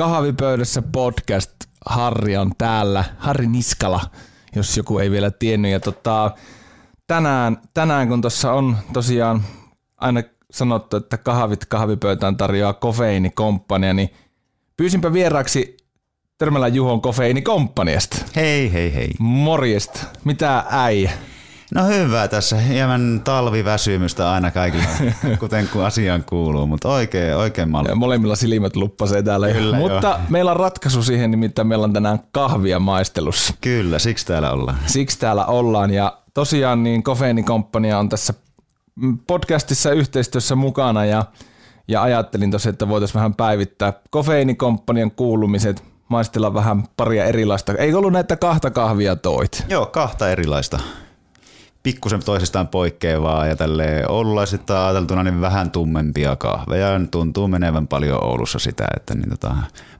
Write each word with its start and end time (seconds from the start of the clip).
Kahvipöydässä 0.00 0.82
podcast. 0.82 1.50
Harri 1.86 2.36
on 2.36 2.52
täällä. 2.58 3.04
Harri 3.18 3.46
Niskala, 3.46 4.00
jos 4.56 4.76
joku 4.76 4.98
ei 4.98 5.10
vielä 5.10 5.30
tiennyt. 5.30 5.70
Ja 5.70 5.80
tota, 5.80 6.30
tänään, 7.06 7.58
tänään, 7.74 8.08
kun 8.08 8.20
tuossa 8.20 8.52
on 8.52 8.76
tosiaan 8.92 9.42
aina 9.96 10.22
sanottu, 10.50 10.96
että 10.96 11.18
kahvit 11.18 11.64
kahvipöytään 11.64 12.36
tarjoaa 12.36 12.72
kofeiinikomppania, 12.72 13.94
niin 13.94 14.10
pyysinpä 14.76 15.12
vieraaksi 15.12 15.76
Törmälän 16.38 16.74
Juhon 16.74 17.00
kofeiinikomppaniasta. 17.00 18.16
Hei, 18.36 18.72
hei, 18.72 18.94
hei. 18.94 19.10
Morjesta. 19.18 20.00
Mitä 20.24 20.64
äijä? 20.70 21.10
No 21.74 21.86
hyvä 21.86 22.28
tässä. 22.28 22.56
Hieman 22.56 23.20
talviväsymystä 23.24 24.32
aina 24.32 24.50
kaikille, 24.50 24.86
kuten 25.40 25.68
kun 25.68 25.84
asiaan 25.84 26.24
kuuluu, 26.24 26.66
mutta 26.66 26.88
oikein, 26.88 27.36
oikein 27.36 27.70
malli. 27.70 27.88
Ja 27.88 27.94
molemmilla 27.96 28.36
silmät 28.36 28.76
luppasee 28.76 29.22
täällä. 29.22 29.48
Kyllä, 29.48 29.76
Mutta 29.76 30.06
joo. 30.06 30.18
meillä 30.28 30.50
on 30.50 30.56
ratkaisu 30.56 31.02
siihen, 31.02 31.30
nimittäin 31.30 31.68
meillä 31.68 31.84
on 31.84 31.92
tänään 31.92 32.20
kahvia 32.32 32.78
maistelussa. 32.78 33.54
Kyllä, 33.60 33.98
siksi 33.98 34.26
täällä 34.26 34.52
ollaan. 34.52 34.78
Siksi 34.86 35.18
täällä 35.18 35.46
ollaan. 35.46 35.90
Ja 35.90 36.18
tosiaan 36.34 36.82
niin 36.82 37.02
Kofeinikomppania 37.02 37.98
on 37.98 38.08
tässä 38.08 38.34
podcastissa 39.26 39.92
yhteistyössä 39.92 40.54
mukana 40.56 41.04
ja, 41.04 41.24
ja 41.88 42.02
ajattelin 42.02 42.50
tosiaan, 42.50 42.72
että 42.72 42.88
voitaisiin 42.88 43.14
vähän 43.14 43.34
päivittää 43.34 43.92
Kofeinikomppanian 44.10 45.10
kuulumiset, 45.10 45.84
maistella 46.08 46.54
vähän 46.54 46.84
paria 46.96 47.24
erilaista. 47.24 47.72
Ei 47.72 47.94
ollut 47.94 48.12
näitä 48.12 48.36
kahta 48.36 48.70
kahvia 48.70 49.16
toit. 49.16 49.64
Joo, 49.68 49.86
kahta 49.86 50.30
erilaista. 50.30 50.80
Pikkusen 51.82 52.24
toisistaan 52.24 52.68
poikkeavaa 52.68 53.46
ja 53.46 53.56
tälle 53.56 54.04
oululaisista 54.08 54.86
ajateltuna 54.86 55.22
niin 55.22 55.40
vähän 55.40 55.70
tummempia 55.70 56.36
kahveja. 56.36 57.00
Tuntuu 57.10 57.48
menevän 57.48 57.88
paljon 57.88 58.24
Oulussa 58.24 58.58
sitä, 58.58 58.88
että 58.96 59.14
niin 59.14 59.30
tota, 59.30 59.54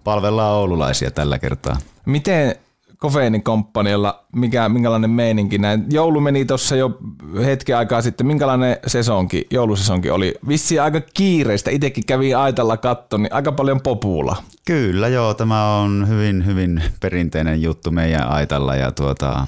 palvellaan 0.04 0.56
oululaisia 0.56 1.10
tällä 1.10 1.38
kertaa. 1.38 1.76
Miten 2.06 2.56
Kofeinikomppanialla, 3.00 4.24
mikä, 4.32 4.68
minkälainen 4.68 5.10
meininki 5.10 5.58
näin? 5.58 5.84
Joulu 5.90 6.20
meni 6.20 6.44
tuossa 6.44 6.76
jo 6.76 6.98
hetken 7.44 7.76
aikaa 7.76 8.02
sitten. 8.02 8.26
Minkälainen 8.26 8.76
sesonki, 8.86 9.46
joulusesonki 9.50 10.10
oli? 10.10 10.34
Vissi 10.48 10.78
aika 10.78 11.00
kiireistä. 11.14 11.70
Itsekin 11.70 12.06
kävi 12.06 12.34
Aitalla 12.34 12.76
katton, 12.76 13.22
niin 13.22 13.32
aika 13.32 13.52
paljon 13.52 13.80
popula. 13.80 14.36
Kyllä 14.64 15.08
joo, 15.08 15.34
tämä 15.34 15.76
on 15.76 16.08
hyvin, 16.08 16.46
hyvin 16.46 16.82
perinteinen 17.00 17.62
juttu 17.62 17.90
meidän 17.90 18.28
aitalla 18.28 18.76
ja 18.76 18.92
tuota, 18.92 19.46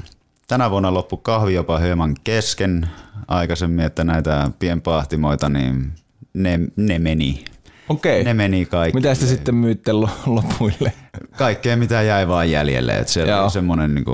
tänä 0.53 0.71
vuonna 0.71 0.95
loppu 0.95 1.17
kahvi 1.17 1.55
jopa 1.55 1.79
hieman 1.79 2.15
kesken 2.25 2.89
aikaisemmin, 3.29 3.85
että 3.85 4.05
näitä 4.05 4.51
pienpahtimoita, 4.59 5.49
niin 5.49 5.93
ne, 6.35 6.61
ne 6.77 6.99
meni. 6.99 7.45
Okei. 7.89 8.25
Ne 8.25 8.35
meni 8.35 8.67
kaikki. 8.67 8.97
Mitä 8.97 9.09
te 9.09 9.27
sitten 9.27 9.55
myytte 9.55 9.93
lo- 9.93 10.09
lopuille? 10.27 10.93
Kaikkea 11.37 11.77
mitä 11.77 12.03
jäi 12.03 12.29
vaan 12.29 12.51
jäljelle. 12.51 12.99
Että 12.99 13.13
se 13.13 13.25
semmoinen 13.53 13.95
niin 13.95 14.05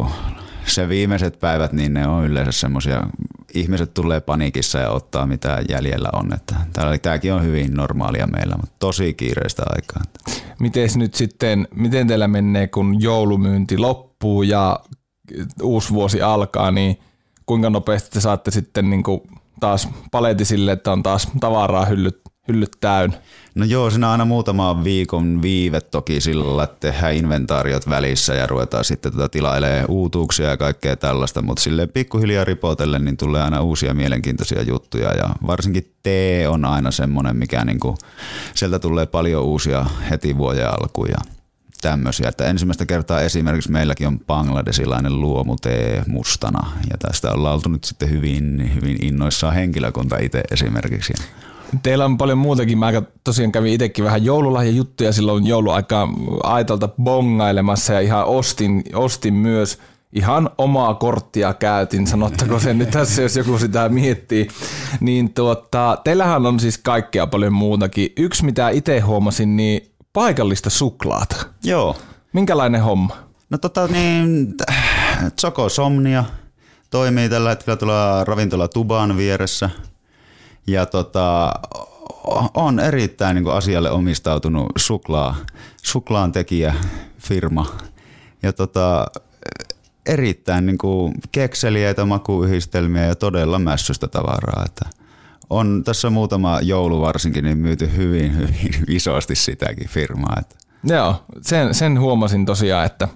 se 0.66 0.88
viimeiset 0.88 1.40
päivät, 1.40 1.72
niin 1.72 1.94
ne 1.94 2.06
on 2.06 2.26
yleensä 2.26 2.52
semmoisia, 2.52 3.06
ihmiset 3.54 3.94
tulee 3.94 4.20
paniikissa 4.20 4.78
ja 4.78 4.90
ottaa 4.90 5.26
mitä 5.26 5.62
jäljellä 5.68 6.08
on. 6.12 6.34
Että 6.34 6.54
tämäkin 7.02 7.32
on 7.32 7.42
hyvin 7.42 7.74
normaalia 7.74 8.26
meillä, 8.26 8.56
mutta 8.56 8.76
tosi 8.78 9.14
kiireistä 9.14 9.62
aikaa. 9.76 10.02
Miten 10.58 10.88
nyt 10.96 11.14
sitten, 11.14 11.68
miten 11.74 12.06
teillä 12.06 12.28
menee, 12.28 12.66
kun 12.66 13.02
joulumyynti 13.02 13.78
loppuu 13.78 14.42
ja 14.42 14.80
uusi 15.62 15.92
vuosi 15.92 16.22
alkaa, 16.22 16.70
niin 16.70 16.98
kuinka 17.46 17.70
nopeasti 17.70 18.10
te 18.10 18.20
saatte 18.20 18.50
sitten 18.50 18.90
niin 18.90 19.02
kuin 19.02 19.20
taas 19.60 19.88
paleti 20.10 20.44
sille, 20.44 20.72
että 20.72 20.92
on 20.92 21.02
taas 21.02 21.28
tavaraa 21.40 21.84
hyllyt, 21.84 22.20
hyllyt 22.48 22.70
täynnä? 22.80 23.16
No 23.54 23.64
joo, 23.64 23.90
siinä 23.90 24.06
on 24.06 24.12
aina 24.12 24.24
muutama 24.24 24.84
viikon 24.84 25.42
viive 25.42 25.80
toki 25.80 26.20
sillä 26.20 26.62
että 26.62 26.76
tehdään 26.80 27.14
inventaariot 27.14 27.88
välissä 27.88 28.34
ja 28.34 28.46
ruvetaan 28.46 28.84
sitten 28.84 29.12
tota 29.12 29.28
tilailemaan 29.28 29.84
uutuuksia 29.88 30.48
ja 30.48 30.56
kaikkea 30.56 30.96
tällaista, 30.96 31.42
mutta 31.42 31.62
silleen 31.62 31.88
pikkuhiljaa 31.88 32.44
ripotellen 32.44 33.04
niin 33.04 33.16
tulee 33.16 33.42
aina 33.42 33.60
uusia 33.60 33.94
mielenkiintoisia 33.94 34.62
juttuja 34.62 35.12
ja 35.12 35.28
varsinkin 35.46 35.94
tee 36.02 36.48
on 36.48 36.64
aina 36.64 36.90
semmoinen, 36.90 37.36
mikä 37.36 37.64
niinku, 37.64 37.94
sieltä 38.54 38.78
tulee 38.78 39.06
paljon 39.06 39.44
uusia 39.44 39.86
heti 40.10 40.36
vuoden 40.36 40.68
alkuun 40.68 41.08
tämmöisiä. 41.80 42.28
Että 42.28 42.44
ensimmäistä 42.44 42.86
kertaa 42.86 43.20
esimerkiksi 43.20 43.70
meilläkin 43.70 44.06
on 44.06 44.20
bangladesilainen 44.20 45.20
luomutee 45.20 46.02
mustana 46.06 46.72
ja 46.90 46.96
tästä 46.98 47.32
ollaan 47.32 47.54
oltu 47.54 47.68
nyt 47.68 47.84
sitten 47.84 48.10
hyvin, 48.10 48.74
hyvin 48.74 49.04
innoissaan 49.04 49.54
henkilökunta 49.54 50.18
itse 50.18 50.42
esimerkiksi. 50.50 51.12
Teillä 51.82 52.04
on 52.04 52.18
paljon 52.18 52.38
muutakin. 52.38 52.78
Mä 52.78 52.92
tosiaan 53.24 53.52
kävin 53.52 53.72
itsekin 53.72 54.04
vähän 54.04 54.24
joululahjajuttuja 54.24 55.12
silloin 55.12 55.46
jouluaikaa 55.46 56.08
Aitalta 56.42 56.88
bongailemassa 57.02 57.92
ja 57.92 58.00
ihan 58.00 58.24
ostin, 58.24 58.82
ostin 58.94 59.34
myös 59.34 59.78
ihan 60.12 60.50
omaa 60.58 60.94
korttia 60.94 61.54
käytin, 61.54 62.06
sanottako 62.06 62.58
se 62.58 62.74
nyt 62.74 62.90
tässä, 62.90 63.22
jos 63.22 63.36
joku 63.36 63.58
sitä 63.58 63.88
miettii. 63.88 64.48
Niin 65.00 65.34
tuota, 65.34 65.98
teillähän 66.04 66.46
on 66.46 66.60
siis 66.60 66.78
kaikkea 66.78 67.26
paljon 67.26 67.52
muutakin. 67.52 68.12
Yksi 68.16 68.44
mitä 68.44 68.68
itse 68.68 69.00
huomasin, 69.00 69.56
niin 69.56 69.90
paikallista 70.18 70.70
suklaata. 70.70 71.36
Joo, 71.64 71.96
Minkälainen 72.32 72.82
homma? 72.82 73.16
No 73.50 73.58
tota 73.58 73.86
niin, 73.86 74.54
Choco 75.40 75.68
Somnia 75.68 76.24
toimii 76.90 77.28
tällä 77.28 77.48
hetkellä 77.48 77.76
tuolla 77.76 78.24
ravintola 78.24 78.68
Tuban 78.68 79.16
vieressä. 79.16 79.70
Ja 80.66 80.86
tota, 80.86 81.52
on 82.54 82.80
erittäin 82.80 83.34
niin 83.34 83.48
asialle 83.48 83.90
omistautunut 83.90 84.66
suklaa, 84.76 85.36
suklaan 85.82 86.32
tekijä 86.32 86.74
firma. 87.18 87.66
Ja 88.42 88.52
tota, 88.52 89.06
erittäin 90.06 90.66
niin 90.66 90.78
kuin 90.78 91.14
kekseliäitä 91.32 92.04
makuyhdistelmiä 92.04 93.06
ja 93.06 93.14
todella 93.14 93.58
mässystä 93.58 94.08
tavaraa. 94.08 94.64
Että 94.66 94.84
on 95.50 95.82
tässä 95.84 96.10
muutama 96.10 96.60
joulu 96.60 97.00
varsinkin 97.00 97.44
niin 97.44 97.58
myyty 97.58 97.96
hyvin, 97.96 98.36
hyvin 98.36 98.84
isosti 98.96 99.34
sitäkin 99.34 99.88
firmaa. 99.88 100.36
Että 100.40 100.56
Joo, 100.84 101.24
sen, 101.42 101.74
sen 101.74 102.00
huomasin 102.00 102.46
tosiaan, 102.46 102.86
että, 102.86 103.08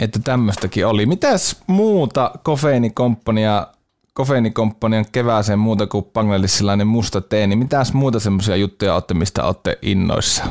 että 0.00 0.18
tämmöistäkin 0.18 0.86
oli. 0.86 1.06
Mitäs 1.06 1.56
muuta 1.66 2.30
kofeinikomppania, 2.42 3.66
kofeinikomppanian 4.14 5.04
kevääseen 5.12 5.58
muuta 5.58 5.86
kuin 5.86 6.04
bangladesilainen 6.04 6.86
musta 6.86 7.20
tee, 7.20 7.46
niin 7.46 7.58
mitäs 7.58 7.92
muuta 7.92 8.20
semmoisia 8.20 8.56
juttuja 8.56 8.94
olette, 8.94 9.14
mistä 9.14 9.44
olette 9.44 9.78
innoissa? 9.82 10.44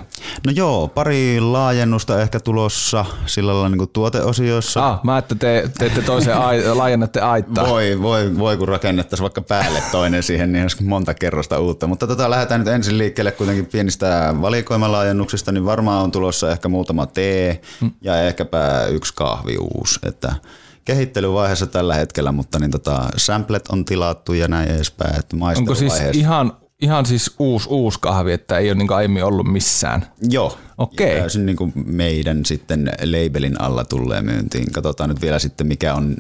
No 0.46 0.52
joo, 0.56 0.88
pari 0.88 1.40
laajennusta 1.40 2.22
ehkä 2.22 2.40
tulossa 2.40 3.06
sillä 3.26 3.54
lailla 3.54 3.70
niin 3.70 3.78
kuin 3.78 3.90
tuoteosioissa. 3.90 4.88
Ah, 4.88 5.00
mä 5.04 5.18
että 5.18 5.36
te 5.36 5.70
teette 5.78 6.02
toisen 6.02 6.38
ai, 6.38 6.64
laajennatte 6.76 7.22
aittaa. 7.22 7.70
Voi, 7.70 8.02
voi, 8.02 8.38
voi, 8.38 8.58
kun 8.58 8.68
rakennettaisiin 8.68 9.24
vaikka 9.24 9.42
päälle 9.42 9.84
toinen 9.92 10.24
siihen, 10.24 10.52
niin 10.52 10.62
olisi 10.62 10.84
monta 10.84 11.14
kerrosta 11.14 11.60
uutta. 11.60 11.88
Mutta 11.88 12.08
tota, 12.08 12.30
lähdetään 12.30 12.62
nyt 12.62 12.68
ensin 12.68 12.98
liikkeelle 12.98 13.32
kuitenkin 13.32 13.66
pienistä 13.66 14.36
valikoimalaajennuksista, 14.42 15.52
niin 15.52 15.66
varmaan 15.66 16.04
on 16.04 16.12
tulossa 16.12 16.52
ehkä 16.52 16.70
muutama 16.70 17.06
tee 17.06 17.62
ja 18.02 18.24
ehkäpä 18.24 18.86
yksi 18.90 19.14
kahvi 19.16 19.58
uusi. 19.58 20.00
Että 20.04 20.36
kehittelyvaiheessa 20.86 21.68
tällä 21.68 21.96
hetkellä, 21.96 22.32
mutta 22.32 22.60
niin 22.60 22.72
tota, 22.72 23.10
samplet 23.18 23.68
on 23.68 23.86
tilattu 23.86 24.34
ja 24.34 24.48
näin 24.48 24.70
edespäin. 24.70 25.20
Että 25.20 25.38
Onko 25.58 25.76
siis 25.76 25.94
ihan, 26.14 26.54
ihan 26.82 27.06
siis 27.06 27.36
uusi, 27.40 27.70
uusi 27.70 28.00
kahvi, 28.02 28.34
että 28.34 28.58
ei 28.58 28.70
ole 28.70 28.78
niin 28.78 28.94
aiemmin 28.94 29.24
ollut 29.24 29.48
missään? 29.52 30.06
Joo. 30.30 30.58
Okei. 30.78 31.14
Ja 31.14 31.20
Täysin 31.20 31.46
niin 31.46 31.56
kuin 31.56 31.74
meidän 31.86 32.46
sitten 32.46 32.92
labelin 33.04 33.62
alla 33.62 33.84
tulee 33.86 34.22
myyntiin. 34.22 34.72
Katsotaan 34.72 35.10
nyt 35.10 35.22
vielä 35.22 35.40
sitten 35.40 35.68
mikä 35.68 35.94
on 35.94 36.16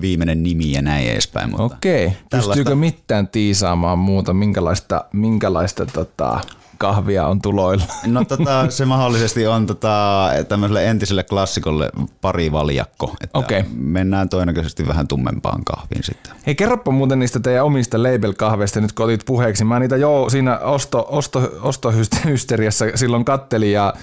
viimeinen 0.00 0.42
nimi 0.42 0.72
ja 0.72 0.82
näin 0.82 1.08
edespäin. 1.10 1.50
Mutta 1.50 1.64
Okei. 1.76 2.06
tällaista- 2.30 2.36
Pystyykö 2.54 2.74
mitään 2.74 3.28
tiisaamaan 3.28 3.98
muuta, 3.98 4.32
minkälaista, 4.34 5.04
minkälaista 5.12 5.86
tota, 5.86 6.40
kahvia 6.80 7.26
on 7.26 7.42
tuloilla? 7.42 7.84
No 8.06 8.24
tota, 8.24 8.70
se 8.70 8.84
mahdollisesti 8.84 9.46
on 9.46 9.66
tota, 9.66 10.28
tämmöiselle 10.48 10.86
entiselle 10.86 11.24
klassikolle 11.24 11.90
pari 12.20 12.52
valjakko. 12.52 13.14
Että 13.20 13.38
Okei. 13.38 13.64
Mennään 13.74 14.28
todennäköisesti 14.28 14.88
vähän 14.88 15.08
tummempaan 15.08 15.64
kahviin 15.64 16.02
sitten. 16.04 16.32
Hei, 16.46 16.54
kerropa 16.54 16.90
muuten 16.90 17.18
niistä 17.18 17.40
teidän 17.40 17.64
omista 17.64 17.98
label-kahveista 17.98 18.80
nyt 18.80 18.92
kun 18.92 19.04
otit 19.04 19.26
puheeksi. 19.26 19.64
Mä 19.64 19.78
niitä 19.78 19.96
jo 19.96 20.26
siinä 20.30 20.58
osto, 20.58 21.06
osto, 21.10 21.52
ostohysteriassa 21.62 22.84
silloin 22.94 23.24
kattelin 23.24 23.72
ja 23.72 23.94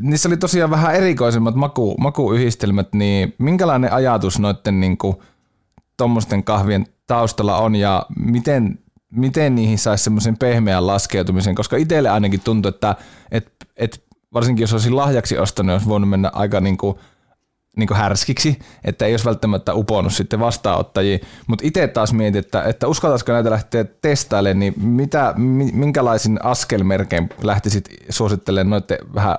niissä 0.00 0.28
oli 0.28 0.36
tosiaan 0.36 0.70
vähän 0.70 0.94
erikoisemmat 0.94 1.54
maku, 1.54 1.94
makuyhdistelmät, 1.98 2.88
niin 2.92 3.34
minkälainen 3.38 3.92
ajatus 3.92 4.38
noiden 4.38 4.80
niin 4.80 4.98
tuommoisten 5.96 6.44
kahvien 6.44 6.86
taustalla 7.06 7.56
on 7.56 7.76
ja 7.76 8.06
miten, 8.16 8.78
miten 9.14 9.54
niihin 9.54 9.78
saisi 9.78 10.04
semmoisen 10.04 10.38
pehmeän 10.38 10.86
laskeutumisen, 10.86 11.54
koska 11.54 11.76
itselle 11.76 12.08
ainakin 12.08 12.40
tuntuu, 12.40 12.68
että 12.68 12.96
et, 13.30 13.52
et, 13.76 14.04
varsinkin 14.34 14.62
jos 14.62 14.72
olisin 14.72 14.96
lahjaksi 14.96 15.38
ostanut, 15.38 15.72
olisi 15.72 15.88
voinut 15.88 16.10
mennä 16.10 16.30
aika 16.32 16.60
niin 16.60 16.76
kuin, 16.76 16.98
niin 17.76 17.86
kuin 17.86 17.98
härskiksi, 17.98 18.58
että 18.84 19.06
ei 19.06 19.12
olisi 19.12 19.24
välttämättä 19.24 19.74
uponut 19.74 20.12
sitten 20.12 20.40
vastaanottajiin. 20.40 21.20
Mutta 21.46 21.66
itse 21.66 21.88
taas 21.88 22.12
mietin, 22.12 22.38
että, 22.38 22.62
että 22.62 22.88
uskaltaisiko 22.88 23.32
näitä 23.32 23.50
lähteä 23.50 23.84
testailemaan, 23.84 24.58
niin 24.58 24.74
mitä, 24.76 25.34
mi- 25.36 25.72
minkälaisin 25.72 26.38
askelmerkein 26.42 27.28
lähtisit 27.42 27.88
suosittelemaan 28.08 28.70
noiden 28.70 29.14
vähän 29.14 29.38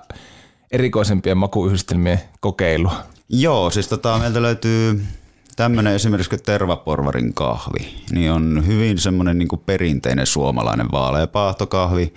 erikoisempien 0.71 1.37
makuyhdistelmien 1.37 2.21
kokeilua? 2.39 2.95
Joo, 3.29 3.69
siis 3.69 3.87
tota, 3.87 4.17
meiltä 4.17 4.41
löytyy 4.41 5.01
tämmöinen 5.55 5.93
esimerkiksi 5.93 6.29
kuin 6.29 6.43
tervaporvarin 6.43 7.33
kahvi, 7.33 7.95
niin 8.11 8.31
on 8.31 8.63
hyvin 8.67 8.97
semmoinen 8.97 9.37
niin 9.37 9.47
perinteinen 9.65 10.25
suomalainen 10.25 10.91
vaaleapahtokahvi. 10.91 12.13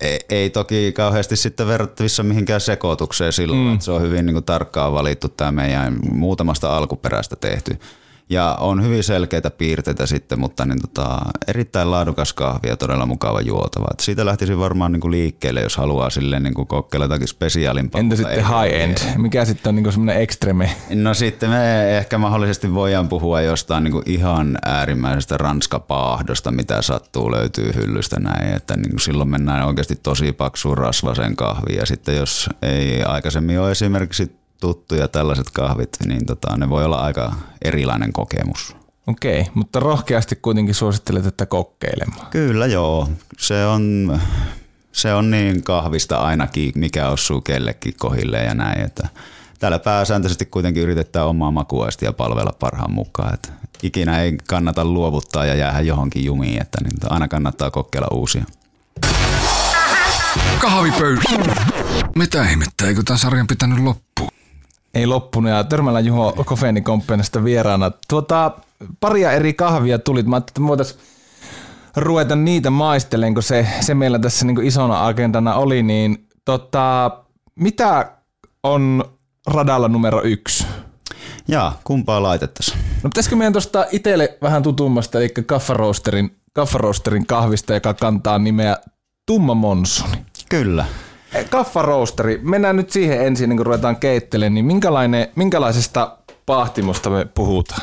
Ei, 0.00 0.18
ei 0.28 0.50
toki 0.50 0.92
kauheasti 0.92 1.36
sitten 1.36 1.66
verrattavissa 1.66 2.22
mihinkään 2.22 2.60
sekoitukseen 2.60 3.32
silloin, 3.32 3.60
mm. 3.60 3.72
että 3.72 3.84
se 3.84 3.90
on 3.90 4.02
hyvin 4.02 4.26
niin 4.26 4.34
kuin 4.34 4.44
tarkkaan 4.44 4.92
valittu 4.92 5.28
tämä 5.28 5.52
meidän 5.52 5.96
muutamasta 6.12 6.76
alkuperäistä 6.76 7.36
tehty. 7.36 7.78
Ja 8.28 8.56
on 8.60 8.84
hyvin 8.84 9.04
selkeitä 9.04 9.50
piirteitä 9.50 10.06
sitten, 10.06 10.40
mutta 10.40 10.64
niin 10.64 10.80
tota, 10.80 11.18
erittäin 11.48 11.90
laadukas 11.90 12.32
kahvi 12.32 12.68
ja 12.68 12.76
todella 12.76 13.06
mukava 13.06 13.40
juotava. 13.40 13.86
Et 13.92 14.00
siitä 14.00 14.26
lähtisin 14.26 14.58
varmaan 14.58 14.92
niin 14.92 15.00
kuin 15.00 15.10
liikkeelle, 15.10 15.60
jos 15.60 15.76
haluaa 15.76 16.10
silleen 16.10 16.42
niin 16.42 16.54
kuin 16.54 16.68
kokeilla 16.68 17.04
jotakin 17.04 17.28
spesiaalimpaa. 17.28 18.00
Entä 18.00 18.16
sitten 18.16 18.38
ei- 18.38 18.44
high 18.44 18.80
end? 18.80 18.96
Mikä 19.16 19.44
sitten 19.44 19.70
on 19.70 19.76
niin 19.76 19.92
semmoinen 19.92 20.22
extreme? 20.22 20.70
No 20.94 21.14
sitten 21.14 21.50
me 21.50 21.96
ehkä 21.98 22.18
mahdollisesti 22.18 22.74
voidaan 22.74 23.08
puhua 23.08 23.40
jostain 23.40 23.84
niin 23.84 23.92
kuin 23.92 24.10
ihan 24.10 24.58
äärimmäisestä 24.64 25.36
ranskapaahdosta, 25.36 26.50
mitä 26.50 26.82
sattuu 26.82 27.32
löytyy 27.32 27.74
hyllystä 27.74 28.20
näin, 28.20 28.54
että 28.54 28.76
niin 28.76 28.90
kuin 28.90 29.00
silloin 29.00 29.28
mennään 29.28 29.66
oikeasti 29.66 29.96
tosi 30.02 30.32
paksuun 30.32 30.78
rasvaseen 30.78 31.36
kahviin 31.36 31.78
ja 31.78 31.86
sitten 31.86 32.16
jos 32.16 32.50
ei 32.62 33.02
aikaisemmin 33.02 33.60
ole 33.60 33.70
esimerkiksi 33.70 34.45
tuttuja 34.60 35.08
tällaiset 35.08 35.50
kahvit, 35.52 35.96
niin 36.06 36.26
tota, 36.26 36.56
ne 36.56 36.70
voi 36.70 36.84
olla 36.84 36.96
aika 36.96 37.34
erilainen 37.64 38.12
kokemus. 38.12 38.76
Okei, 39.06 39.46
mutta 39.54 39.80
rohkeasti 39.80 40.36
kuitenkin 40.36 40.74
suosittelet, 40.74 41.26
että 41.26 41.46
kokeilemaan. 41.46 42.26
Kyllä 42.30 42.66
joo, 42.66 43.08
se 43.38 43.66
on, 43.66 44.18
se 44.92 45.14
on 45.14 45.30
niin 45.30 45.62
kahvista 45.62 46.16
ainakin, 46.16 46.72
mikä 46.74 47.08
osuu 47.08 47.40
kellekin 47.40 47.94
kohille 47.98 48.42
ja 48.42 48.54
näin, 48.54 48.80
että 48.80 49.08
täällä 49.58 49.78
pääsääntöisesti 49.78 50.46
kuitenkin 50.46 50.82
yritetään 50.82 51.26
omaa 51.26 51.50
makuaistia 51.50 52.12
palvella 52.12 52.52
parhaan 52.58 52.92
mukaan, 52.92 53.34
että 53.34 53.48
ikinä 53.82 54.22
ei 54.22 54.36
kannata 54.48 54.84
luovuttaa 54.84 55.46
ja 55.46 55.54
jäädä 55.54 55.80
johonkin 55.80 56.24
jumiin, 56.24 56.62
että 56.62 56.78
niin 56.82 57.12
aina 57.12 57.28
kannattaa 57.28 57.70
kokeilla 57.70 58.08
uusia. 58.12 58.44
Kahvipöydä. 60.58 61.20
Mitä 62.14 62.50
ihmettä, 62.50 62.86
eikö 62.86 63.02
tämän 63.04 63.18
sarjan 63.18 63.46
pitänyt 63.46 63.78
loppua? 63.78 64.28
Ei 64.96 65.06
loppunut 65.06 65.50
ja 65.50 65.64
Törmällä 65.64 66.00
Juho 66.00 66.32
Kofeinikomppeenista 66.46 67.44
vieraana. 67.44 67.90
Tuota, 68.08 68.52
paria 69.00 69.32
eri 69.32 69.54
kahvia 69.54 69.98
tuli. 69.98 70.22
Mä 70.22 70.36
ajattelin, 70.36 70.72
että 70.72 70.94
me 70.94 71.00
ruveta 71.96 72.36
niitä 72.36 72.70
maistelemaan, 72.70 73.34
kun 73.34 73.42
se, 73.42 73.66
se 73.80 73.94
meillä 73.94 74.18
tässä 74.18 74.46
niin 74.46 74.64
isona 74.64 75.06
agendana 75.06 75.54
oli. 75.54 75.82
Niin 75.82 76.28
tota, 76.44 77.10
mitä 77.54 78.12
on 78.62 79.04
radalla 79.46 79.88
numero 79.88 80.22
yksi? 80.22 80.66
Jaa, 81.48 81.80
kumpaa 81.84 82.22
laitettaisiin? 82.22 82.78
No 83.02 83.10
pitäisikö 83.10 83.36
meidän 83.36 83.52
tuosta 83.52 83.86
itselle 83.92 84.38
vähän 84.42 84.62
tutummasta, 84.62 85.18
eli 85.18 85.28
kaffaroosterin, 85.28 86.36
kaffaroosterin 86.52 87.26
kahvista, 87.26 87.74
joka 87.74 87.94
kantaa 87.94 88.38
nimeä 88.38 88.76
Tumma 89.26 89.54
Monsuni. 89.54 90.26
Kyllä. 90.48 90.84
Kaffaroosteri, 91.50 92.40
mennään 92.42 92.76
nyt 92.76 92.90
siihen 92.90 93.26
ensin, 93.26 93.48
niin 93.48 93.56
kun 93.56 93.66
ruvetaan 93.66 93.96
keittelemään, 93.96 94.54
niin 94.54 94.64
minkälainen, 94.64 95.28
minkälaisesta 95.36 96.18
pahtimosta 96.46 97.10
me 97.10 97.24
puhutaan? 97.24 97.82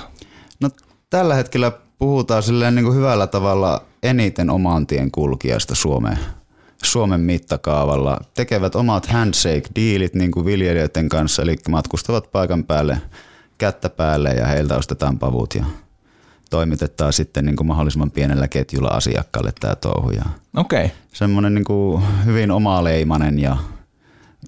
No 0.60 0.70
tällä 1.10 1.36
hetkellä 1.36 1.72
puhutaan 1.98 2.44
silleen 2.44 2.76
niin 2.76 2.86
kuin 2.86 2.98
hyvällä 2.98 3.28
tavalla 3.28 3.82
eniten 4.04 4.50
oman 4.50 4.88
tien 4.88 5.12
kulkijasta 5.12 5.76
Suomeen. 5.76 6.18
Suomen 6.84 7.20
mittakaavalla. 7.20 8.18
Tekevät 8.34 8.76
omat 8.76 9.06
handshake-diilit 9.06 10.14
niin 10.14 10.32
kuin 10.32 10.46
viljelijöiden 10.46 11.10
kanssa, 11.10 11.42
eli 11.42 11.56
matkustavat 11.70 12.32
paikan 12.32 12.64
päälle 12.64 12.98
kättä 13.58 13.90
päälle 13.90 14.30
ja 14.30 14.48
heiltä 14.48 14.78
ostetaan 14.78 15.20
pavut 15.20 15.56
ja 15.56 15.66
toimitetaan 16.54 17.14
sitten 17.14 17.46
niin 17.46 17.56
kuin 17.56 17.68
mahdollisimman 17.68 18.12
pienellä 18.12 18.48
ketjulla 18.48 18.88
asiakkaalle 18.88 19.54
tämä 19.60 19.76
touhu. 19.76 20.12
Okei. 20.56 20.86
Okay. 20.86 20.98
semmoinen 21.14 21.54
niin 21.54 21.66
kuin 21.66 22.04
hyvin 22.26 22.52
omaleimainen 22.52 23.40
ja 23.40 23.58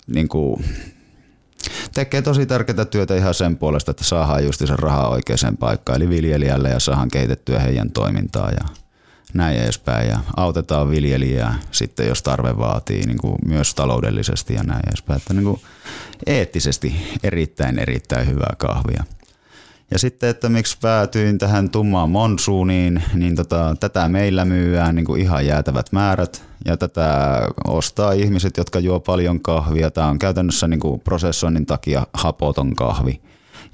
niin 0.08 0.28
kuin 0.28 0.66
tekee 1.94 2.22
tosi 2.22 2.46
tärkeää 2.46 2.86
työtä 2.86 3.16
ihan 3.16 3.34
sen 3.34 3.58
puolesta, 3.58 3.92
että 3.92 4.04
saadaan 4.04 4.46
just 4.46 4.60
sen 4.68 4.80
rahaa 4.80 5.10
oikeaan 5.10 5.58
paikkaan, 5.60 5.96
eli 5.96 6.10
viljelijälle 6.10 6.70
ja 6.70 6.80
saadaan 6.80 7.12
kehitettyä 7.12 7.60
heidän 7.60 7.92
toimintaa 7.92 8.52
ja 8.52 8.66
näin 9.34 9.58
edespäin. 9.58 10.10
Ja 10.10 10.20
autetaan 10.38 10.90
viljelijää 10.90 11.60
sitten, 11.72 12.08
jos 12.08 12.24
tarve 12.24 12.58
vaatii, 12.58 13.06
niin 13.06 13.18
kuin 13.18 13.36
myös 13.46 13.76
taloudellisesti 13.76 14.54
ja 14.54 14.64
näin 14.64 14.88
edespäin. 14.88 15.18
Että 15.18 15.34
niin 15.34 15.44
kuin 15.44 15.62
eettisesti 16.26 16.96
erittäin, 17.24 17.80
erittäin 17.80 18.28
hyvää 18.28 18.54
kahvia. 18.58 19.04
Ja 19.92 20.00
sitten, 20.00 20.30
että 20.30 20.50
miksi 20.50 20.78
päätyin 20.82 21.38
tähän 21.38 21.70
tummaan 21.70 22.10
monsuuniin, 22.10 23.04
niin 23.14 23.36
tota, 23.36 23.76
tätä 23.80 24.08
meillä 24.10 24.46
myyään 24.46 24.96
niin 24.96 25.06
kuin 25.06 25.22
ihan 25.22 25.46
jäätävät 25.46 25.92
määrät. 25.92 26.44
Ja 26.66 26.78
tätä 26.78 27.40
ostaa 27.68 28.12
ihmiset, 28.12 28.58
jotka 28.58 28.80
juo 28.80 29.00
paljon 29.00 29.42
kahvia. 29.42 29.92
Tämä 29.92 30.08
on 30.08 30.20
käytännössä 30.20 30.68
niin 30.68 30.80
kuin 30.80 31.00
prosessoinnin 31.00 31.66
takia 31.66 32.08
hapoton 32.14 32.76
kahvi. 32.76 33.22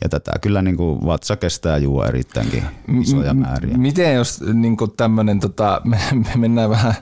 Ja 0.03 0.09
tätä 0.09 0.31
kyllä 0.41 0.61
niin 0.61 0.77
kuin 0.77 1.05
vatsa 1.05 1.37
kestää 1.37 1.77
juo 1.77 2.05
erittäinkin 2.05 2.63
isoja 3.01 3.33
määriä. 3.33 3.77
Miten 3.77 4.15
jos 4.15 4.41
niin 4.53 4.77
tämmöinen, 4.97 5.39
tota, 5.39 5.81
me, 5.83 5.99
me 6.13 6.31
mennään 6.35 6.69
vähän 6.69 6.93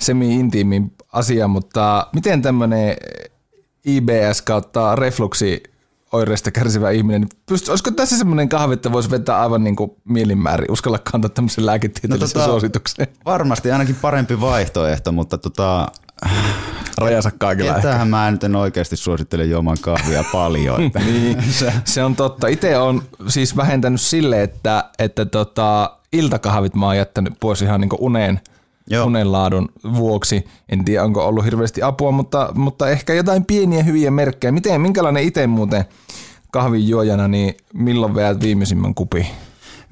semi-intiimiin 0.00 0.92
asiaan, 1.12 1.50
mutta 1.50 2.06
miten 2.14 2.42
tämmöinen 2.42 2.96
IBS 3.84 4.42
kautta 4.42 4.96
refluksi 4.96 5.62
oireista 6.14 6.50
kärsivä 6.50 6.90
ihminen, 6.90 7.20
niin 7.20 7.30
pyst- 7.52 7.70
olisiko 7.70 7.90
tässä 7.90 8.18
semmoinen 8.18 8.48
kahvi, 8.48 8.74
että 8.74 8.92
voisi 8.92 9.10
vetää 9.10 9.40
aivan 9.40 9.64
niin 9.64 9.76
kuin 9.76 9.90
mielinmäärin, 10.04 10.70
uskalla 10.70 10.98
kantaa 10.98 11.28
tämmöisen 11.28 11.66
lääketieteellisen 11.66 12.40
no, 12.40 12.40
tota, 12.40 12.44
suosituksen? 12.44 13.06
Varmasti 13.24 13.70
ainakin 13.70 13.96
parempi 13.96 14.40
vaihtoehto, 14.40 15.12
mutta 15.12 15.38
tota, 15.38 15.88
Rajansa 16.98 17.30
kaikilla. 17.38 17.74
Ketähän 17.74 18.08
mä 18.08 18.30
nyt 18.30 18.44
en 18.44 18.56
oikeasti 18.56 18.96
suosittele 18.96 19.44
juomaan 19.44 19.76
kahvia 19.80 20.24
paljon. 20.32 20.82
Että 20.82 20.98
niin, 21.06 21.42
se. 21.42 21.72
se 21.84 22.04
on 22.04 22.16
totta. 22.16 22.46
Itse 22.46 22.78
on 22.78 23.02
siis 23.28 23.56
vähentänyt 23.56 24.00
sille, 24.00 24.42
että, 24.42 24.84
että 24.98 25.24
tota, 25.26 25.96
iltakahvit 26.12 26.74
mä 26.74 26.86
oon 26.86 26.96
jättänyt 26.96 27.34
pois 27.40 27.62
ihan 27.62 27.80
niin 27.80 27.90
uneen, 27.98 28.40
Joo. 28.90 29.06
unen 29.06 29.32
laadun 29.32 29.68
vuoksi. 29.94 30.44
En 30.68 30.84
tiedä, 30.84 31.04
onko 31.04 31.26
ollut 31.26 31.44
hirveästi 31.44 31.82
apua, 31.82 32.10
mutta, 32.10 32.52
mutta 32.54 32.88
ehkä 32.88 33.14
jotain 33.14 33.44
pieniä 33.44 33.82
hyviä 33.82 34.10
merkkejä. 34.10 34.52
Miten, 34.52 34.80
minkälainen 34.80 35.22
itse 35.22 35.46
muuten 35.46 35.84
kahvin 36.50 36.88
juojana, 36.88 37.28
niin 37.28 37.56
milloin 37.74 38.14
veät 38.14 38.40
viimeisimmän 38.40 38.94
kupi? 38.94 39.26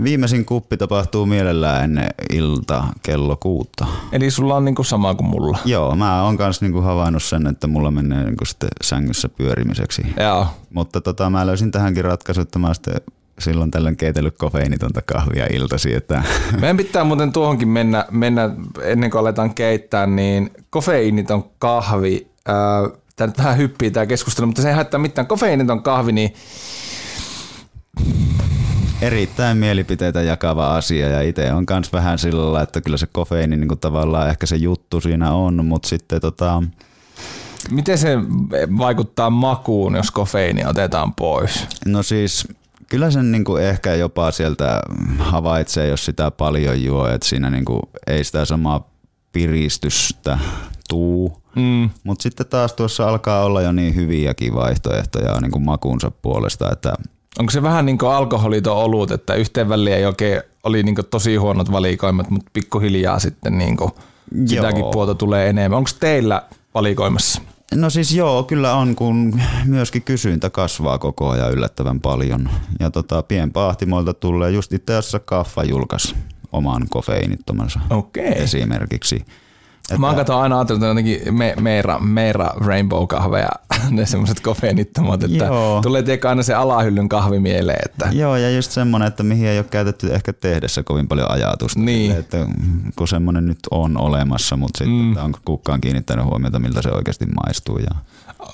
Viimeisin 0.02 0.44
kuppi 0.44 0.76
tapahtuu 0.76 1.26
mielellään 1.26 1.84
ennen 1.84 2.10
ilta 2.32 2.84
kello 3.02 3.36
kuutta. 3.36 3.86
Eli 4.12 4.30
sulla 4.30 4.56
on 4.56 4.64
niinku 4.64 4.84
sama 4.84 5.14
kuin 5.14 5.26
mulla. 5.26 5.58
Joo, 5.64 5.96
mä 5.96 6.22
oon 6.22 6.36
kanssa 6.36 6.64
niinku 6.64 6.80
havainnut 6.80 7.22
sen, 7.22 7.46
että 7.46 7.66
mulla 7.66 7.90
menee 7.90 8.24
niinku 8.24 8.44
sitten 8.44 8.68
sängyssä 8.82 9.28
pyörimiseksi. 9.28 10.02
Joo. 10.20 10.46
Mutta 10.74 11.00
tota, 11.00 11.30
mä 11.30 11.46
löysin 11.46 11.70
tähänkin 11.70 12.04
ratkaisu, 12.04 12.40
että 12.40 12.58
mä 12.58 12.74
sitten 12.74 12.94
silloin 13.38 13.70
tällöin 13.70 13.96
keitellyt 13.96 14.38
kofeiinitonta 14.38 15.02
kahvia 15.02 15.46
iltasi. 15.52 15.94
Että 15.94 16.22
Meidän 16.60 16.76
pitää 16.76 17.04
muuten 17.04 17.32
tuohonkin 17.32 17.68
mennä, 17.68 18.06
mennä 18.10 18.50
ennen 18.82 19.10
kuin 19.10 19.20
aletaan 19.20 19.54
keittää, 19.54 20.06
niin 20.06 20.50
kofeiiniton 20.70 21.50
kahvi, 21.58 22.26
tämä 23.16 23.26
nyt 23.26 23.38
vähän 23.38 23.58
hyppii 23.58 23.90
tämä 23.90 24.06
keskustelu, 24.06 24.46
mutta 24.46 24.62
se 24.62 24.68
ei 24.68 24.74
haittaa 24.74 25.00
mitään. 25.00 25.26
Kofeiiniton 25.26 25.82
kahvi, 25.82 26.12
niin 26.12 26.34
erittäin 29.02 29.58
mielipiteitä 29.58 30.22
jakava 30.22 30.76
asia 30.76 31.08
ja 31.08 31.22
itse 31.22 31.52
on 31.52 31.66
kans 31.66 31.92
vähän 31.92 32.18
sillä 32.18 32.42
lailla, 32.42 32.62
että 32.62 32.80
kyllä 32.80 32.96
se 32.96 33.06
kofeiini 33.12 33.56
niin 33.56 33.78
tavallaan 33.80 34.28
ehkä 34.28 34.46
se 34.46 34.56
juttu 34.56 35.00
siinä 35.00 35.32
on, 35.32 35.64
mutta 35.64 35.88
sitten 35.88 36.20
tota, 36.20 36.62
Miten 37.70 37.98
se 37.98 38.18
vaikuttaa 38.78 39.30
makuun, 39.30 39.94
jos 39.94 40.10
kofeiini 40.10 40.64
otetaan 40.66 41.14
pois? 41.14 41.66
no 41.86 42.02
siis 42.02 42.48
kyllä 42.90 43.10
sen 43.10 43.32
niin 43.32 43.44
kuin 43.44 43.62
ehkä 43.62 43.94
jopa 43.94 44.30
sieltä 44.30 44.82
havaitsee, 45.18 45.88
jos 45.88 46.04
sitä 46.04 46.30
paljon 46.30 46.82
juo, 46.82 47.08
että 47.08 47.28
siinä 47.28 47.50
niin 47.50 47.64
kuin 47.64 47.82
ei 48.06 48.24
sitä 48.24 48.44
samaa 48.44 48.90
piristystä 49.32 50.38
tuu. 50.88 51.42
Mm. 51.56 51.90
Mutta 52.04 52.22
sitten 52.22 52.46
taas 52.46 52.72
tuossa 52.72 53.08
alkaa 53.08 53.44
olla 53.44 53.62
jo 53.62 53.72
niin 53.72 53.94
hyviäkin 53.94 54.54
vaihtoehtoja 54.54 55.40
niin 55.40 55.52
kuin 55.52 55.64
makuunsa 55.64 56.10
puolesta, 56.10 56.72
että 56.72 56.92
Onko 57.38 57.50
se 57.50 57.62
vähän 57.62 57.86
niin 57.86 57.98
kuin 57.98 58.12
alkoholiton 58.12 58.76
olut, 58.76 59.10
että 59.10 59.34
yhteen 59.34 59.68
väliin 59.68 59.96
ei 59.96 60.06
oikein 60.06 60.42
oli 60.64 60.82
niin 60.82 60.94
kuin 60.94 61.06
tosi 61.06 61.36
huonot 61.36 61.72
valikoimat, 61.72 62.30
mutta 62.30 62.50
pikkuhiljaa 62.52 63.18
sitten 63.18 63.58
niin 63.58 63.76
kuin 63.76 63.90
sitäkin 64.46 64.80
Joo. 64.80 64.90
puolta 64.90 65.14
tulee 65.14 65.48
enemmän. 65.48 65.78
Onko 65.78 65.90
teillä 66.00 66.42
valikoimassa? 66.74 67.42
No 67.74 67.90
siis 67.90 68.14
joo, 68.14 68.42
kyllä 68.42 68.74
on, 68.74 68.96
kun 68.96 69.40
myöskin 69.64 70.02
kysyntä 70.02 70.50
kasvaa 70.50 70.98
koko 70.98 71.28
ajan 71.28 71.52
yllättävän 71.52 72.00
paljon. 72.00 72.48
Ja 72.80 72.90
tota, 72.90 73.22
pienpahtimoilta 73.22 74.14
tulee 74.14 74.50
just 74.50 74.72
itse 74.72 74.94
asiassa 74.94 75.18
Kaffa 75.18 75.64
julkaisi 75.64 76.14
oman 76.52 76.86
kofeiinittomansa 76.90 77.80
Okei. 77.90 78.42
esimerkiksi. 78.42 79.24
Että... 79.90 80.00
Mä 80.00 80.06
oon 80.06 80.16
kato 80.16 80.38
aina 80.38 80.58
ajatellut, 80.58 80.82
että 80.82 80.88
jotenkin 80.88 81.34
me, 81.34 81.54
meera, 81.60 81.98
meera 81.98 82.50
rainbow 82.56 83.06
kahveja, 83.06 83.48
ne 83.90 84.06
semmoiset 84.06 84.40
kofeiinittomat, 84.40 85.22
että 85.22 85.44
Joo. 85.44 85.80
tulee 85.82 86.02
tiedätkö 86.02 86.28
aina 86.28 86.42
se 86.42 86.54
alahyllyn 86.54 87.08
kahvi 87.08 87.40
mieleen, 87.40 87.78
että 87.84 88.08
Joo, 88.12 88.36
ja 88.36 88.50
just 88.50 88.70
semmoinen, 88.70 89.08
että 89.08 89.22
mihin 89.22 89.46
ei 89.46 89.58
ole 89.58 89.66
käytetty 89.70 90.14
ehkä 90.14 90.32
tehdessä 90.32 90.82
kovin 90.82 91.08
paljon 91.08 91.30
ajatusta. 91.30 91.80
Niin. 91.80 92.12
Että 92.12 92.46
kun 92.96 93.08
semmoinen 93.08 93.46
nyt 93.46 93.58
on 93.70 93.98
olemassa, 93.98 94.56
mutta 94.56 94.78
sitten 94.78 94.94
mm. 94.94 95.16
onko 95.16 95.38
kukaan 95.44 95.80
kiinnittänyt 95.80 96.24
huomiota, 96.24 96.58
miltä 96.58 96.82
se 96.82 96.90
oikeasti 96.90 97.26
maistuu. 97.26 97.78
Ja... 97.78 97.90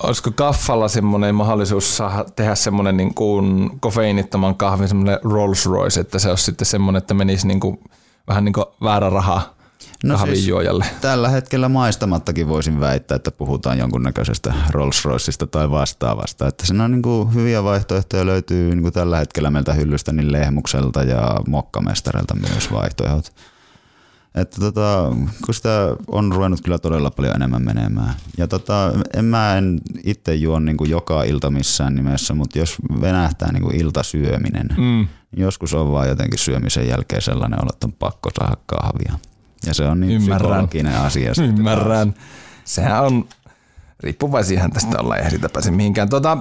olisiko 0.03 0.31
kaffalla 0.31 0.87
semmoinen 0.87 1.35
mahdollisuus 1.35 1.97
saada 1.97 2.25
tehdä 2.35 2.55
semmoinen 2.55 2.97
niin 2.97 3.13
kuin 3.13 3.71
kofeiinittoman 3.79 4.55
kahvin 4.55 4.87
semmoinen 4.87 5.19
Rolls 5.23 5.65
Royce, 5.65 5.99
että 5.99 6.19
se 6.19 6.29
olisi 6.29 6.43
sitten 6.43 6.65
semmoinen, 6.65 6.97
että 6.97 7.13
menisi 7.13 7.47
niin 7.47 7.59
kuin, 7.59 7.79
vähän 8.27 8.45
niin 8.45 8.53
kuin 8.53 8.65
väärä 8.83 9.09
raha 9.09 9.58
No 10.03 10.17
kahvinjuojalle. 10.17 10.83
siis, 10.83 10.97
tällä 11.01 11.29
hetkellä 11.29 11.69
maistamattakin 11.69 12.47
voisin 12.47 12.79
väittää, 12.79 13.15
että 13.15 13.31
puhutaan 13.31 13.77
jonkunnäköisestä 13.77 14.53
Rolls 14.69 15.05
Royceista 15.05 15.47
tai 15.47 15.71
vastaavasta. 15.71 16.47
Että 16.47 16.65
siinä 16.65 16.83
on 16.83 16.91
niin 16.91 17.01
kuin 17.01 17.33
hyviä 17.33 17.63
vaihtoehtoja 17.63 18.25
löytyy 18.25 18.69
niin 18.69 18.81
kuin 18.81 18.93
tällä 18.93 19.17
hetkellä 19.17 19.49
meiltä 19.49 19.73
hyllystä 19.73 20.11
niin 20.11 20.31
Lehmukselta 20.31 21.03
ja 21.03 21.35
Mokkamestareilta 21.47 22.35
myös 22.35 22.71
vaihtoehdot. 22.71 23.33
Että 24.35 24.59
tota, 24.59 25.11
kun 25.45 25.53
sitä 25.53 25.95
on 26.07 26.31
ruvennut 26.31 26.61
kyllä 26.61 26.79
todella 26.79 27.11
paljon 27.11 27.35
enemmän 27.35 27.65
menemään. 27.65 28.13
Ja 28.37 28.47
tota, 28.47 28.91
en 29.13 29.25
mä 29.25 29.57
en 29.57 29.81
itse 30.03 30.35
juo 30.35 30.59
niin 30.59 30.77
kuin 30.77 30.89
joka 30.89 31.23
ilta 31.23 31.51
missään 31.51 31.95
nimessä, 31.95 32.33
mutta 32.33 32.59
jos 32.59 32.75
venähtää 33.01 33.51
niin 33.51 33.63
kuin 33.63 33.75
iltasyöminen, 33.75 34.69
mm. 34.77 35.07
joskus 35.37 35.73
on 35.73 35.91
vaan 35.91 36.09
jotenkin 36.09 36.39
syömisen 36.39 36.87
jälkeen 36.87 37.21
sellainen 37.21 37.61
olo, 37.61 37.69
että 37.73 37.87
on 37.87 37.93
pakko 37.93 38.29
saada 38.39 38.57
kahvia. 38.65 39.28
Ja 39.65 39.73
se 39.73 39.83
on 39.83 39.99
niin 39.99 40.21
Ymmärrän. 40.21 40.67
asia. 41.05 41.33
Ymmärrän. 41.43 42.13
Sehän 42.65 43.03
on, 43.03 43.25
riippuvaisiahan 43.99 44.71
tästä 44.71 44.99
olla, 44.99 45.17
ei 45.17 45.25
ehditä 45.25 45.49
pääse 45.49 45.71
mihinkään. 45.71 46.09
Tota, 46.09 46.37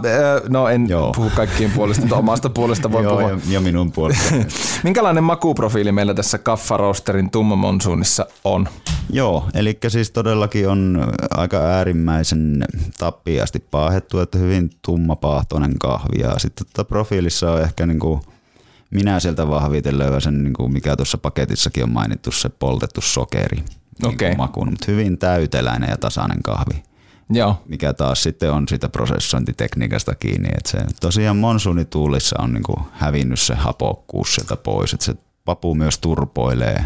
no 0.49 0.69
en 0.69 0.89
Joo. 0.89 1.13
Puhu 1.13 1.31
kaikkien 1.37 1.71
puolesta, 1.71 2.03
mutta 2.03 2.17
omasta 2.17 2.51
puolesta 2.51 2.93
voi 2.93 3.03
Joo, 3.05 3.17
puhua. 3.17 3.31
ja, 3.31 3.39
ja 3.49 3.61
minun 3.61 3.93
puolesta. 3.93 4.35
Minkälainen 4.85 5.25
makuprofiili 5.25 5.93
meillä 5.93 6.15
tässä 6.15 6.39
Kaffa 6.39 6.77
Roasterin 6.77 7.31
Tumma 7.31 7.57
Monsuunissa 7.57 8.27
on? 8.45 8.69
Joo, 9.11 9.49
eli 9.55 9.79
siis 9.89 10.11
todellakin 10.11 10.69
on 10.69 11.13
aika 11.31 11.57
äärimmäisen 11.57 12.65
tappiasti 12.99 13.59
paahettu, 13.71 14.21
että 14.21 14.39
hyvin 14.39 14.71
tummapaahtoinen 14.83 15.79
kahvi. 15.79 16.21
Ja 16.21 16.39
sitten 16.39 16.67
tota 16.67 16.89
profiilissa 16.89 17.53
on 17.53 17.63
ehkä 17.63 17.87
niin 17.87 17.99
kuin 17.99 18.21
minä 18.91 19.21
sieltä 19.21 19.49
vahviten 19.49 19.99
löysin, 19.99 20.45
niin 20.45 20.55
kuin 20.55 20.73
mikä 20.73 20.97
tuossa 20.97 21.19
paketissakin 21.19 21.85
on 21.85 21.91
mainittu, 21.93 22.33
se 22.33 22.49
poltettu 22.49 23.01
sokeri 23.01 23.57
niin 23.57 24.15
Okei. 24.15 24.29
kuin 24.29 24.37
makuun, 24.37 24.71
mutta 24.71 24.93
hyvin 24.93 25.19
täyteläinen 25.19 25.91
ja 25.91 25.97
tasainen 25.97 26.43
kahvi. 26.43 26.83
Joo. 27.31 27.63
mikä 27.67 27.93
taas 27.93 28.23
sitten 28.23 28.53
on 28.53 28.69
sitä 28.69 28.89
prosessointitekniikasta 28.89 30.15
kiinni. 30.15 30.49
Että 30.49 30.71
se 30.71 30.79
tosiaan 31.01 31.37
monsuunituulissa 31.37 32.37
on 32.43 32.53
niinku 32.53 32.81
hävinnyt 32.93 33.41
se 33.41 33.55
hapokkuus 33.55 34.35
sieltä 34.35 34.57
pois, 34.57 34.95
että 34.95 35.07
se 35.07 35.15
papu 35.45 35.75
myös 35.75 35.99
turpoilee. 35.99 36.85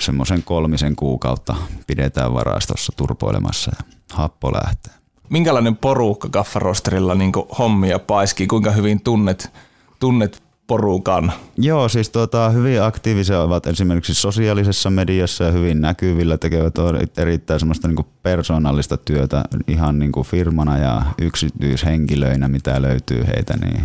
Semmoisen 0.00 0.42
kolmisen 0.42 0.96
kuukautta 0.96 1.56
pidetään 1.86 2.34
varastossa 2.34 2.92
turpoilemassa 2.96 3.72
ja 3.78 3.84
happo 4.12 4.52
lähtee. 4.52 4.92
Minkälainen 5.28 5.76
porukka 5.76 6.28
Kaffa 6.28 6.58
Roasterilla 6.58 7.14
niin 7.14 7.32
hommia 7.58 7.98
paiskii? 7.98 8.46
Kuinka 8.46 8.70
hyvin 8.70 9.00
tunnet, 9.00 9.52
tunnet 10.00 10.42
porukan? 10.68 11.32
Joo, 11.56 11.88
siis 11.88 12.10
tuota, 12.10 12.50
hyvin 12.50 12.82
aktiivisia 12.82 13.42
ovat 13.42 13.66
esimerkiksi 13.66 14.14
sosiaalisessa 14.14 14.90
mediassa 14.90 15.44
ja 15.44 15.52
hyvin 15.52 15.80
näkyvillä, 15.80 16.38
tekevät 16.38 16.74
erittäin 17.16 17.60
semmoista 17.60 17.88
niin 17.88 18.06
persoonallista 18.22 18.96
työtä 18.96 19.44
ihan 19.68 19.98
niin 19.98 20.12
kuin 20.12 20.26
firmana 20.26 20.78
ja 20.78 21.02
yksityishenkilöinä, 21.18 22.48
mitä 22.48 22.82
löytyy 22.82 23.26
heitä, 23.26 23.56
niin 23.56 23.82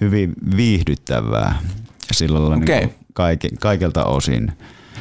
hyvin 0.00 0.32
viihdyttävää. 0.56 1.58
Sillä 2.12 2.40
lailla 2.40 2.56
Okei. 2.56 2.80
niin 2.80 2.94
kaike, 3.12 3.48
kaikelta 3.60 4.04
osin. 4.04 4.52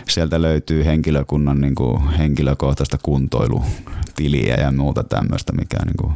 Sieltä 0.09 0.41
löytyy 0.41 0.85
henkilökunnan 0.85 1.61
niin 1.61 1.75
kuin 1.75 2.07
henkilökohtaista 2.07 2.97
kuntoilutiliä 3.03 4.55
ja 4.55 4.71
muuta 4.71 5.03
tämmöistä, 5.03 5.53
mikä 5.53 5.77
niin 5.85 5.97
kuin 5.97 6.13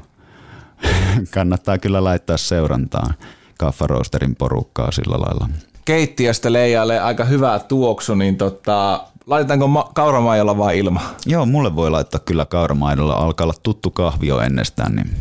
kannattaa 1.36 1.78
kyllä 1.78 2.04
laittaa 2.04 2.38
seurantaan 2.38 3.14
Kaffa 3.58 3.88
Roasterin 3.88 4.36
porukkaa 4.36 4.92
sillä 4.92 5.16
lailla. 5.20 5.50
Keittiöstä 5.86 6.54
leijailee 6.54 7.00
aika 7.00 7.24
hyvä 7.24 7.60
tuoksu, 7.60 8.16
niin 8.16 8.38
tota, 8.38 9.04
laitetaanko 9.26 9.68
ma- 9.68 9.92
kauramaijolla 9.94 10.58
vai 10.58 10.80
ilma? 10.80 11.02
Joo, 11.26 11.46
mulle 11.46 11.76
voi 11.76 11.92
laittaa 11.92 12.20
kyllä 12.26 12.46
kauramaidolla. 12.46 13.14
Alkaa 13.14 13.46
olla 13.46 13.54
tuttu 13.64 13.92
kahvi 13.92 14.28
jo 14.28 14.40
ennestään. 14.40 14.96
Niin. 14.96 15.16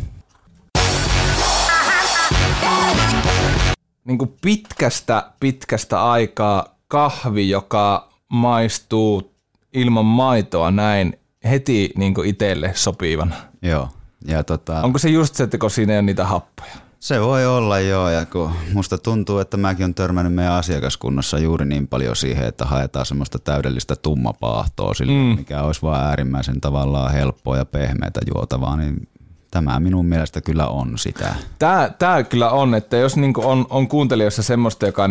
Niin 4.05 4.17
kuin 4.17 4.33
pitkästä, 4.41 5.29
pitkästä 5.39 6.03
aikaa 6.11 6.65
kahvi, 6.87 7.49
joka 7.49 8.09
maistuu 8.29 9.33
ilman 9.73 10.05
maitoa 10.05 10.71
näin 10.71 11.19
heti 11.49 11.91
niin 11.97 12.13
itselle 12.25 12.71
sopivana. 12.75 13.35
Joo. 13.61 13.89
Ja 14.27 14.43
tota, 14.43 14.81
Onko 14.81 14.99
se 14.99 15.09
just 15.09 15.35
se, 15.35 15.43
että 15.43 15.57
kun 15.57 15.71
siinä 15.71 15.93
ei 15.93 15.97
ole 15.99 16.05
niitä 16.05 16.25
happoja? 16.25 16.71
Se 17.03 17.21
voi 17.21 17.45
olla 17.45 17.79
joo, 17.79 18.09
ja 18.09 18.25
kun 18.25 18.51
musta 18.73 18.97
tuntuu, 18.97 19.39
että 19.39 19.57
mäkin 19.57 19.85
on 19.85 19.93
törmännyt 19.93 20.33
meidän 20.33 20.53
asiakaskunnassa 20.53 21.39
juuri 21.39 21.65
niin 21.65 21.87
paljon 21.87 22.15
siihen, 22.15 22.47
että 22.47 22.65
haetaan 22.65 23.05
semmoista 23.05 23.39
täydellistä 23.39 23.95
tummapaahtoa 23.95 24.93
sille, 24.93 25.11
mm. 25.11 25.39
mikä 25.39 25.61
olisi 25.61 25.81
vaan 25.81 26.03
äärimmäisen 26.03 26.61
tavallaan 26.61 27.11
helppoa 27.11 27.57
ja 27.57 27.65
pehmeätä 27.65 28.19
juotavaa, 28.35 28.77
niin 28.77 29.07
tämä 29.51 29.79
minun 29.79 30.05
mielestä 30.05 30.41
kyllä 30.41 30.67
on 30.67 30.97
sitä. 30.97 31.35
Tämä, 31.59 31.89
tämä 31.99 32.23
kyllä 32.23 32.49
on, 32.49 32.75
että 32.75 32.97
jos 32.97 33.17
niinku 33.17 33.41
on, 33.45 33.65
on 33.69 33.87
kuuntelijoissa 33.87 34.43
semmoista, 34.43 34.85
joka 34.85 35.03
ö, 35.03 35.07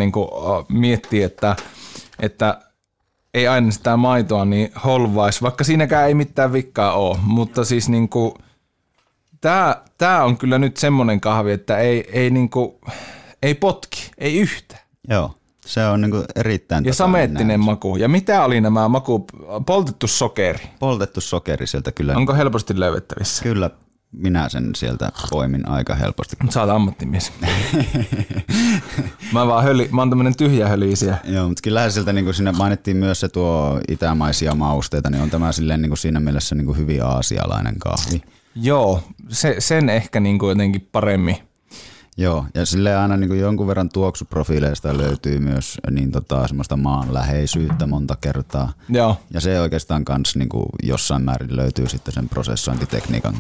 miettii, 0.69 1.23
että, 1.23 1.57
että 2.21 2.59
ei 3.35 3.49
aina 3.49 3.71
sitä 3.71 3.97
maitoa 3.97 4.45
niin 4.45 4.73
holvais, 4.85 5.43
vaikka 5.43 5.65
siinäkään 5.65 6.09
ei 6.09 6.15
mitään 6.15 6.53
vikkaa 6.53 6.93
ole, 6.93 7.19
mutta 7.23 7.65
siis 7.65 7.89
niinku, 7.89 8.35
tämä, 9.43 9.77
tämä 9.99 10.25
on 10.25 10.37
kyllä 10.39 10.59
nyt 10.59 10.77
semmoinen 10.77 11.21
kahvi, 11.21 11.53
että 11.53 11.79
ei, 11.79 12.11
ei, 12.13 12.31
niinku, 12.31 12.81
ei 13.43 13.55
potki, 13.55 14.11
ei 14.19 14.39
yhtä. 14.41 14.77
Joo, 15.09 15.35
se 15.67 15.87
on 15.87 16.01
niinku 16.01 16.25
erittäin 16.37 16.85
Ja 16.85 16.95
sameettinen 16.95 17.47
näytös. 17.49 17.65
maku. 17.65 17.97
Ja 17.97 18.09
mitä 18.09 18.45
oli 18.45 18.61
nämä 18.61 18.89
maku, 18.89 19.27
poltettu 19.67 20.07
sokeri? 20.07 20.65
Poltettu 20.79 21.21
sokeri 21.21 21.67
sieltä 21.67 21.93
kyllä, 21.93 22.17
Onko 22.17 22.35
helposti 22.35 22.81
löydettävissä? 22.81 23.43
kyllä 23.43 23.71
minä 24.13 24.49
sen 24.49 24.71
sieltä 24.77 25.13
poimin 25.31 25.69
aika 25.69 25.95
helposti. 25.95 26.37
Sä 26.51 26.61
oot 26.61 26.71
ammattimies. 26.71 27.33
mä, 29.33 29.47
vaan 29.47 29.65
höli, 29.65 29.89
mä 29.93 30.01
oon 30.01 30.11
tämmönen 30.11 30.37
tyhjä 30.37 30.69
hölisiä. 30.69 31.17
Joo, 31.25 31.49
mutta 31.49 31.63
kyllä 31.63 31.91
sieltä 31.91 32.13
niin 32.13 32.35
siinä 32.35 32.53
mainittiin 32.53 32.97
myös 32.97 33.21
se 33.21 33.29
tuo 33.29 33.81
itämaisia 33.89 34.55
mausteita, 34.55 35.11
niin 35.11 35.23
on 35.23 35.31
tämä 35.31 35.53
silleen 35.53 35.83
niin 35.83 35.97
siinä 35.97 36.21
mielessä 36.21 36.55
niin 36.55 36.77
hyvin 36.77 37.05
aasialainen 37.05 37.79
kahvi. 37.79 38.23
Joo, 38.55 39.03
se, 39.29 39.57
sen 39.59 39.89
ehkä 39.89 40.21
niin 40.21 40.39
kuin 40.39 40.49
jotenkin 40.49 40.89
paremmin. 40.93 41.37
Joo, 42.17 42.47
ja 42.55 42.67
sille 42.67 42.97
aina 42.97 43.17
niin 43.17 43.41
jonkun 43.41 43.67
verran 43.67 43.89
tuoksuprofiileista 43.89 44.99
löytyy 44.99 45.39
myös 45.39 45.79
niin 45.91 46.13
tota, 46.13 46.49
semmoista 46.49 46.77
maanläheisyyttä 46.77 47.87
monta 47.87 48.17
kertaa. 48.21 48.73
Joo, 48.89 49.17
Ja 49.35 49.41
se 49.41 49.61
oikeastaan 49.61 50.05
kans 50.05 50.37
niin 50.37 50.49
jossain 50.83 51.23
määrin 51.23 51.57
löytyy 51.57 51.89
sitten 51.89 52.15
sen 52.15 52.29
prosessointitekniikan 52.29 53.35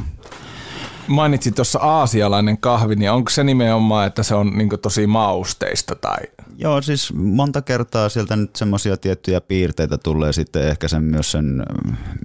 mainitsit 1.06 1.54
tuossa 1.54 1.78
aasialainen 1.78 2.59
kahvi, 2.59 2.97
niin 2.97 3.11
onko 3.11 3.30
se 3.30 3.44
nimenomaan, 3.44 4.06
että 4.06 4.23
se 4.23 4.35
on 4.35 4.50
niin 4.59 4.68
tosi 4.82 5.06
mausteista 5.06 5.94
tai? 5.94 6.18
Joo, 6.56 6.82
siis 6.82 7.12
monta 7.14 7.62
kertaa 7.62 8.09
sieltä 8.09 8.37
nyt 8.37 8.56
semmoisia 8.56 8.97
tiettyjä 8.97 9.40
piirteitä 9.40 9.99
tulee 9.99 10.32
sitten 10.32 10.68
ehkä 10.68 10.88
sen 10.88 11.02
myös 11.02 11.30
sen 11.30 11.62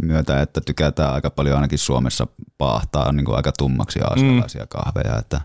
myötä, 0.02 0.42
että 0.42 0.62
tykätään 0.62 1.14
aika 1.14 1.30
paljon 1.30 1.56
ainakin 1.56 1.80
Suomessa 1.80 2.28
paahtaa 2.58 3.12
niin 3.12 3.36
aika 3.36 3.52
tummaksi 3.58 4.00
aasialaisia 4.02 4.64
mm. 4.64 4.68
kahveja, 4.70 5.20
että 5.20 5.42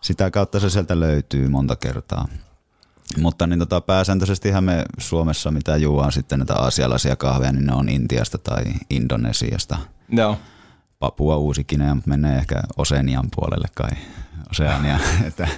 sitä 0.00 0.30
kautta 0.30 0.60
se 0.60 0.70
sieltä 0.70 1.00
löytyy 1.00 1.48
monta 1.48 1.76
kertaa. 1.76 2.28
Mutta 3.18 3.46
niin 3.46 3.58
tota, 3.58 3.80
pääsääntöisesti 3.80 4.52
me 4.60 4.84
Suomessa, 4.98 5.50
mitä 5.50 5.76
juodaan 5.76 6.12
sitten 6.12 6.38
näitä 6.38 6.54
aasialaisia 6.54 7.16
kahveja, 7.16 7.52
niin 7.52 7.66
ne 7.66 7.74
on 7.74 7.88
Intiasta 7.88 8.38
tai 8.38 8.64
Indonesiasta. 8.90 9.78
Joo. 10.08 10.36
Papua 11.00 11.36
Uusi 11.36 11.64
Kinea, 11.64 11.94
mutta 11.94 12.10
menee 12.10 12.38
ehkä 12.38 12.62
Oseanian 12.76 13.28
puolelle 13.36 13.68
kai. 13.74 13.90
Oseania, 14.50 14.98
että 15.28 15.48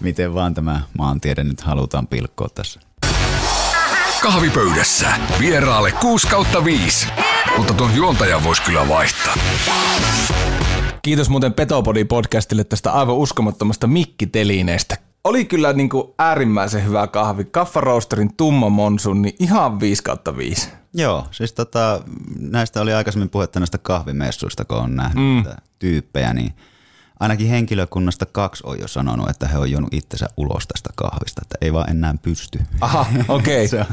miten 0.00 0.34
vaan 0.34 0.54
tämä 0.54 0.80
maantiede 0.98 1.44
nyt 1.44 1.60
halutaan 1.60 2.06
pilkkoa 2.06 2.48
tässä. 2.48 2.80
Kahvipöydässä 4.22 5.08
vieraalle 5.40 5.92
6 5.92 6.26
kautta 6.26 6.64
5, 6.64 7.08
mutta 7.56 7.74
tuon 7.74 7.94
juontajan 7.94 8.44
voisi 8.44 8.62
kyllä 8.62 8.88
vaihtaa. 8.88 9.34
Kiitos 11.02 11.30
muuten 11.30 11.52
Petopodi 11.52 12.04
podcastille 12.04 12.64
tästä 12.64 12.92
aivan 12.92 13.16
uskomattomasta 13.16 13.86
mikkitelineestä. 13.86 14.96
Oli 15.24 15.44
kyllä 15.44 15.72
niin 15.72 15.88
kuin 15.88 16.04
äärimmäisen 16.18 16.84
hyvä 16.84 17.06
kahvi. 17.06 17.44
Kaffa 17.44 17.80
Roasterin 17.80 18.36
tumma 18.36 18.68
monsun, 18.68 19.22
niin 19.22 19.34
ihan 19.38 19.80
5 19.80 20.02
kautta 20.02 20.36
5. 20.36 20.81
Joo, 20.94 21.26
siis 21.30 21.52
tota, 21.52 22.02
näistä 22.38 22.80
oli 22.80 22.92
aikaisemmin 22.92 23.30
puhetta 23.30 23.60
näistä 23.60 23.78
kahvimessuista, 23.78 24.64
kun 24.64 24.76
on 24.76 24.96
nähnyt 24.96 25.46
mm. 25.46 25.52
tyyppejä, 25.78 26.34
niin 26.34 26.54
ainakin 27.20 27.48
henkilökunnasta 27.48 28.26
kaksi 28.26 28.62
on 28.66 28.80
jo 28.80 28.88
sanonut, 28.88 29.30
että 29.30 29.48
he 29.48 29.58
on 29.58 29.70
juonut 29.70 29.94
itsensä 29.94 30.28
ulos 30.36 30.66
tästä 30.66 30.90
kahvista, 30.96 31.42
että 31.42 31.58
ei 31.60 31.72
vaan 31.72 31.90
enää 31.90 32.14
pysty. 32.22 32.60
Aha, 32.80 33.06
okei. 33.28 33.66
Okay. 33.72 33.84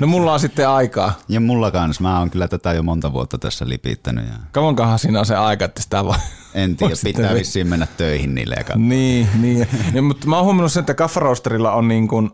no 0.00 0.06
mulla 0.06 0.32
on 0.32 0.40
sitten 0.40 0.68
aikaa. 0.68 1.12
Ja 1.28 1.40
mulla 1.40 1.70
kanssa. 1.70 2.02
Mä 2.02 2.18
oon 2.18 2.30
kyllä 2.30 2.48
tätä 2.48 2.72
jo 2.72 2.82
monta 2.82 3.12
vuotta 3.12 3.38
tässä 3.38 3.68
lipittänyt. 3.68 4.26
Ja... 4.26 4.34
Kauankohan 4.52 4.98
siinä 4.98 5.20
on 5.20 5.26
se 5.26 5.36
aika, 5.36 5.64
että 5.64 5.82
sitä 5.82 6.04
voi... 6.04 6.14
En 6.54 6.76
tiedä, 6.76 6.94
pitää 7.04 7.34
vissiin 7.34 7.66
mennä 7.66 7.86
töihin 7.96 8.34
niille 8.34 8.54
ja. 8.68 8.76
Niin, 8.76 9.28
niin. 9.40 9.68
ja, 9.94 10.02
mutta 10.02 10.26
mä 10.26 10.36
oon 10.36 10.44
huomannut 10.44 10.72
sen, 10.72 10.80
että 10.80 10.94
kaffaroasterilla 10.94 11.72
on 11.72 11.88
niin 11.88 12.08
kuin 12.08 12.30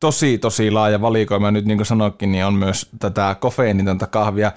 tosi, 0.00 0.38
tosi 0.38 0.70
laaja 0.70 1.00
valikoima. 1.00 1.50
Nyt 1.50 1.64
niin 1.64 1.78
kuin 1.78 1.86
sanoikin, 1.86 2.32
niin 2.32 2.44
on 2.44 2.54
myös 2.54 2.88
tätä 2.98 3.36
kofeinitonta 3.40 4.06
kahvia, 4.06 4.52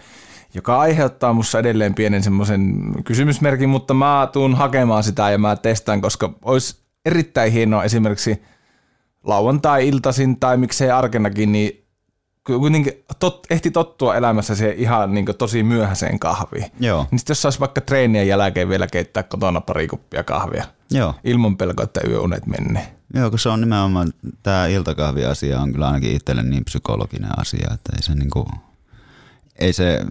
joka 0.53 0.79
aiheuttaa 0.79 1.33
mussa 1.33 1.59
edelleen 1.59 1.95
pienen 1.95 2.23
semmoisen 2.23 2.81
kysymysmerkin, 3.03 3.69
mutta 3.69 3.93
mä 3.93 4.29
tuun 4.33 4.55
hakemaan 4.55 5.03
sitä 5.03 5.29
ja 5.29 5.37
mä 5.37 5.55
testaan, 5.55 6.01
koska 6.01 6.33
olisi 6.45 6.75
erittäin 7.05 7.51
hienoa 7.51 7.83
esimerkiksi 7.83 8.41
lauantai-iltaisin 9.23 10.39
tai 10.39 10.57
miksei 10.57 10.91
arkenakin, 10.91 11.51
niin 11.51 11.85
kuitenkin 12.43 12.93
tot, 13.19 13.47
ehti 13.49 13.71
tottua 13.71 14.15
elämässä 14.15 14.55
se 14.55 14.75
ihan 14.77 15.13
niin 15.13 15.25
tosi 15.37 15.63
myöhäiseen 15.63 16.19
kahviin. 16.19 16.65
Joo. 16.79 17.07
Niin 17.11 17.19
sitten 17.19 17.31
jos 17.31 17.41
saisi 17.41 17.59
vaikka 17.59 17.81
treenien 17.81 18.27
jälkeen 18.27 18.69
vielä 18.69 18.87
keittää 18.87 19.23
kotona 19.23 19.61
pari 19.61 19.87
kuppia 19.87 20.23
kahvia. 20.23 20.63
Joo. 20.91 21.13
Ilman 21.23 21.57
pelkoa, 21.57 21.83
että 21.83 22.01
yöunet 22.07 22.45
menee. 22.45 22.87
Joo, 23.13 23.29
kun 23.29 23.39
se 23.39 23.49
on 23.49 23.61
nimenomaan, 23.61 24.13
tämä 24.43 24.67
iltakahvi-asia 24.67 25.61
on 25.61 25.71
kyllä 25.71 25.87
ainakin 25.87 26.15
itselle 26.15 26.43
niin 26.43 26.65
psykologinen 26.65 27.39
asia, 27.39 27.69
että 27.73 27.91
ei 27.95 28.01
se 28.01 28.15
niinku, 28.15 28.47
ei 29.59 29.73
se, 29.73 30.05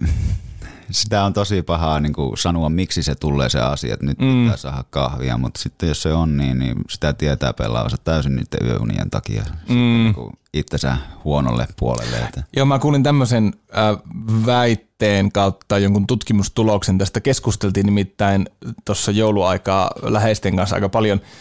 sitä 0.91 1.23
on 1.23 1.33
tosi 1.33 1.61
pahaa 1.61 1.99
niin 1.99 2.13
kuin 2.13 2.37
sanoa, 2.37 2.69
miksi 2.69 3.03
se 3.03 3.15
tulee 3.15 3.49
se 3.49 3.59
asia, 3.59 3.93
että 3.93 4.05
nyt 4.05 4.19
mm. 4.19 4.43
pitää 4.43 4.57
saada 4.57 4.83
kahvia, 4.89 5.37
mutta 5.37 5.61
sitten 5.61 5.89
jos 5.89 6.01
se 6.01 6.13
on 6.13 6.37
niin, 6.37 6.59
niin 6.59 6.75
sitä 6.89 7.13
tietää 7.13 7.53
pelaavansa 7.53 7.97
täysin 7.97 8.35
niiden 8.35 8.67
yöunien 8.67 9.09
takia 9.09 9.43
mm. 9.69 9.75
niin 9.75 10.15
itsensä 10.53 10.97
huonolle 11.23 11.67
puolelle. 11.79 12.17
Että. 12.17 12.43
Joo, 12.55 12.65
mä 12.65 12.79
kuulin 12.79 13.03
tämmöisen 13.03 13.53
äh, 13.77 13.97
väitteen 14.45 15.31
kautta 15.31 15.77
jonkun 15.77 16.07
tutkimustuloksen. 16.07 16.97
Tästä 16.97 17.19
keskusteltiin 17.19 17.85
nimittäin 17.85 18.45
tuossa 18.85 19.11
jouluaikaa 19.11 19.91
läheisten 20.01 20.55
kanssa 20.55 20.75
aika 20.75 20.89
paljon– 20.89 21.21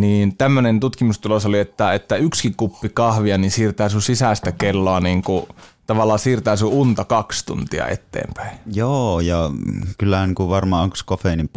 niin 0.00 0.36
tämmöinen 0.36 0.80
tutkimustulos 0.80 1.46
oli, 1.46 1.58
että, 1.58 1.92
että 1.92 2.16
yksi 2.16 2.54
kuppi 2.56 2.88
kahvia 2.88 3.38
niin 3.38 3.50
siirtää 3.50 3.88
sun 3.88 4.02
sisäistä 4.02 4.52
kelloa 4.52 5.00
niin 5.00 5.22
kuin, 5.22 5.46
tavallaan 5.86 6.18
siirtää 6.18 6.56
sun 6.56 6.72
unta 6.72 7.04
kaksi 7.04 7.46
tuntia 7.46 7.88
eteenpäin. 7.88 8.58
Joo, 8.72 9.20
ja 9.20 9.50
kyllä 9.98 10.26
niin 10.26 10.34
kuin 10.34 10.48
varmaan 10.48 10.82
onko 10.82 10.96
kofeiinin 11.06 11.50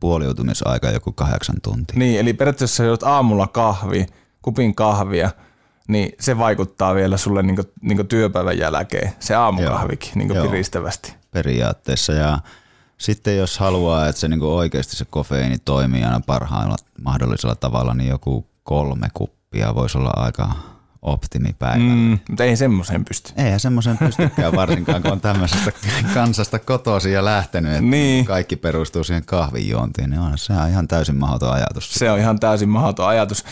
puoliutumisaika 0.00 0.90
joku 0.90 1.12
kahdeksan 1.12 1.56
tuntia. 1.62 1.98
Niin, 1.98 2.20
eli 2.20 2.32
periaatteessa 2.32 2.84
jos 2.84 3.04
aamulla 3.04 3.46
kahvi, 3.46 4.06
kupin 4.42 4.74
kahvia, 4.74 5.30
niin 5.88 6.12
se 6.20 6.38
vaikuttaa 6.38 6.94
vielä 6.94 7.16
sulle 7.16 7.42
niin 7.42 7.56
kuin, 7.56 7.66
niin 7.80 7.96
kuin 7.96 8.08
työpäivän 8.08 8.58
jälkeen, 8.58 9.12
se 9.18 9.34
aamukahvikin 9.34 10.12
niin 10.14 10.28
kuin 10.28 10.42
piristävästi. 10.42 11.14
Periaatteessa, 11.30 12.12
ja 12.12 12.38
sitten 12.98 13.36
jos 13.36 13.58
haluaa, 13.58 14.08
että 14.08 14.20
se 14.20 14.28
niin 14.28 14.42
oikeasti 14.42 14.96
se 14.96 15.04
kofeiini 15.04 15.58
toimii 15.58 16.04
aina 16.04 16.20
parhaalla 16.26 16.76
mahdollisella 17.02 17.54
tavalla, 17.54 17.94
niin 17.94 18.10
joku 18.10 18.46
kolme 18.62 19.08
kuppia 19.14 19.74
voisi 19.74 19.98
olla 19.98 20.12
aika 20.16 20.50
optimipäivä. 21.02 21.84
Mm, 21.84 22.18
mutta 22.28 22.44
ei 22.44 22.56
semmoiseen 22.56 23.04
pysty. 23.04 23.32
Eihän 23.36 23.60
semmoiseen 23.60 23.98
pystykään 23.98 24.52
varsinkaan, 24.52 25.02
kun 25.02 25.12
on 25.12 25.20
tämmöisestä 25.20 25.72
kansasta 26.14 26.58
kotoisin 26.58 27.12
ja 27.12 27.24
lähtenyt, 27.24 27.72
että 27.72 27.82
niin. 27.82 28.24
kaikki 28.24 28.56
perustuu 28.56 29.04
siihen 29.04 29.24
kahvinjuontiin, 29.24 30.10
niin 30.10 30.20
on 30.20 30.38
se 30.38 30.52
on 30.52 30.68
ihan 30.68 30.88
täysin 30.88 31.16
mahdoton 31.16 31.52
ajatus. 31.52 31.94
Se 31.94 32.10
on 32.10 32.18
ihan 32.18 32.40
täysin 32.40 32.68
mahdoton 32.68 33.08
ajatus. 33.08 33.44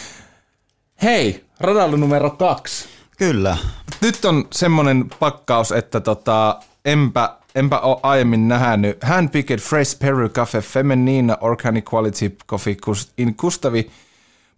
Hei, 1.03 1.45
radalla 1.61 1.97
numero 1.97 2.31
kaksi. 2.31 2.89
Kyllä. 3.19 3.57
Nyt 4.01 4.25
on 4.25 4.49
semmoinen 4.53 5.11
pakkaus, 5.19 5.73
että 5.73 6.01
tota, 6.01 6.61
enpä 6.85 7.37
enpä 7.55 7.79
ole 7.79 8.01
aiemmin 8.03 8.49
nähnyt. 8.49 9.05
Handpicked 9.05 9.59
Fresh 9.59 9.99
Peru 9.99 10.29
Cafe 10.29 10.61
Feminina 10.61 11.39
Organic 11.41 11.95
Quality 11.95 12.37
Coffee 12.49 12.77
in 13.19 13.35
Kustavi 13.35 13.91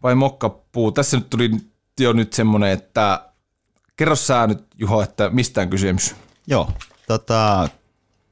vai 0.02 0.14
mokkapuu. 0.14 0.92
Tässä 0.92 1.16
nyt 1.16 1.30
tuli 1.30 1.50
jo 2.00 2.12
nyt 2.12 2.32
semmoinen, 2.32 2.70
että 2.70 3.30
kerro 3.96 4.16
sä 4.16 4.46
nyt 4.46 4.66
Juho, 4.78 5.02
että 5.02 5.30
mistä 5.30 5.61
on 5.61 5.70
kysymys? 5.70 6.14
Joo, 6.46 6.70
tota, 7.06 7.68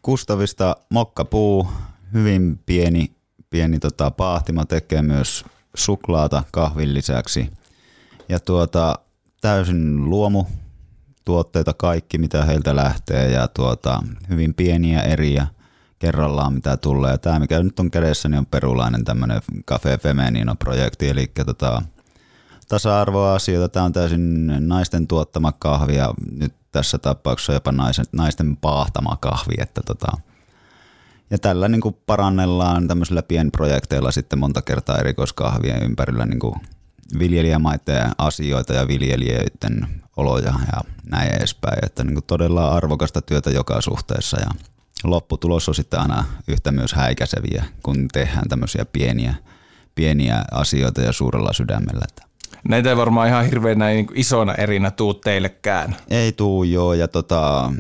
Kustavista 0.03 0.77
mokkapuu, 0.90 1.68
hyvin 2.12 2.61
pieni, 2.66 3.12
pieni 3.50 3.79
tota, 3.79 4.11
paahtima 4.11 4.64
tekee 4.64 5.03
myös 5.03 5.44
suklaata 5.74 6.42
kahvin 6.53 6.94
lisäksi. 6.94 7.50
Ja 8.29 8.40
tuota, 8.40 8.98
täysin 9.40 10.11
luomu 10.11 10.44
tuotteita 11.25 11.75
kaikki, 11.75 12.19
mitä 12.19 12.45
heiltä 12.45 12.77
lähtee 12.77 13.31
ja 13.31 13.49
tuota, 13.49 14.03
hyvin 14.29 14.55
pieniä 14.55 15.03
eriä 15.03 15.47
kerrallaan, 15.99 16.53
mitä 16.53 16.77
tulee. 16.77 17.11
Ja 17.11 17.19
tämä, 17.19 17.39
mikä 17.39 17.63
nyt 17.63 17.81
on 17.81 17.91
kädessä, 17.91 18.29
niin 18.29 18.39
on 18.39 18.47
perulainen 18.47 19.05
tämmöinen 19.05 19.41
Cafe 19.67 19.99
Femenino-projekti, 19.99 21.09
eli 21.09 21.31
tota, 21.47 21.83
tasa-arvoasioita. 22.69 23.69
Tämä 23.69 23.85
on 23.85 23.93
täysin 23.93 24.47
naisten 24.69 25.07
tuottama 25.07 25.53
kahvi 25.53 25.97
ja 25.97 26.15
nyt 26.31 26.55
tässä 26.73 26.99
tapauksessa 26.99 27.53
jopa 27.53 27.73
naisen, 27.73 28.05
naisten 28.13 28.57
paahtama 28.57 29.17
kahvi, 29.21 29.55
että 29.59 29.81
tota, 29.87 30.13
ja 31.31 31.39
tällä 31.39 31.69
niin 31.69 31.81
kuin 31.81 31.97
parannellaan 32.07 32.89
tämmöisillä 32.89 33.23
pienprojekteilla 33.23 34.11
sitten 34.11 34.39
monta 34.39 34.63
kertaa 34.63 34.99
erikoiskahvien 34.99 35.83
ympärillä 35.83 36.27
niin 36.27 36.41
kuin 36.41 36.55
viljelijämaiden 37.19 38.11
asioita 38.19 38.73
ja 38.73 38.88
viljelijöiden 38.88 39.88
oloja 40.17 40.55
ja 40.73 40.81
näin 41.07 41.37
edespäin. 41.37 41.79
Että 41.87 42.05
niin 42.05 42.14
kuin 42.14 42.25
todella 42.27 42.69
arvokasta 42.69 43.23
työtä 43.23 43.51
joka 43.51 43.81
suhteessa 43.81 44.40
ja 44.40 44.51
lopputulos 45.05 45.69
on 45.69 45.75
sitten 45.75 46.01
aina 46.01 46.25
yhtä 46.49 46.73
myös 46.73 46.93
häikäiseviä, 46.93 47.64
kun 47.83 48.09
tehdään 48.12 48.49
tämmöisiä 48.49 48.85
pieniä, 48.85 49.35
pieniä 49.95 50.45
asioita 50.53 51.01
ja 51.01 51.12
suurella 51.12 51.53
sydämellä. 51.53 52.05
Näitä 52.69 52.88
ei 52.88 52.97
varmaan 52.97 53.29
ihan 53.29 53.45
hirveän 53.45 53.79
näin 53.79 53.97
niin 53.97 54.07
isona 54.14 54.55
erinä 54.55 54.90
tuu 54.90 55.14
teillekään. 55.14 55.97
Ei 56.09 56.33
tuu 56.33 56.64
joo 56.64 56.95
ja 56.95 57.09
tota, 57.09 57.73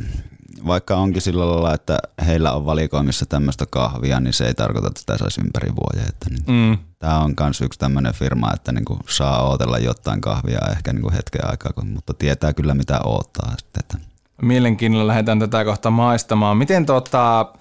vaikka 0.66 0.96
onkin 0.96 1.22
sillä 1.22 1.48
lailla, 1.48 1.74
että 1.74 1.98
heillä 2.26 2.52
on 2.52 2.66
valikoimissa 2.66 3.26
tämmöistä 3.26 3.66
kahvia, 3.70 4.20
niin 4.20 4.32
se 4.32 4.46
ei 4.46 4.54
tarkoita, 4.54 4.88
että 4.88 5.00
sitä 5.00 5.18
saisi 5.18 5.40
ympäri 5.40 5.72
vuoden. 5.76 6.08
Että 6.08 6.26
niin 6.30 6.44
mm. 6.46 6.78
Tämä 6.98 7.20
on 7.20 7.34
myös 7.40 7.60
yksi 7.60 7.78
tämmöinen 7.78 8.14
firma, 8.14 8.52
että 8.54 8.72
niin 8.72 8.84
kuin 8.84 9.00
saa 9.08 9.48
odotella 9.48 9.78
jotain 9.78 10.20
kahvia 10.20 10.58
ehkä 10.72 10.92
niin 10.92 11.02
kuin 11.02 11.14
hetken 11.14 11.50
aikaa, 11.50 11.84
mutta 11.84 12.14
tietää 12.14 12.52
kyllä 12.52 12.74
mitä 12.74 13.00
odottaa. 13.04 13.54
Sitten, 13.58 13.80
että. 13.80 14.08
Mielenkiinnolla 14.42 15.06
lähdetään 15.06 15.38
tätä 15.38 15.64
kohta 15.64 15.90
maistamaan. 15.90 16.56
Miten 16.56 16.86
tuota, 16.86 17.52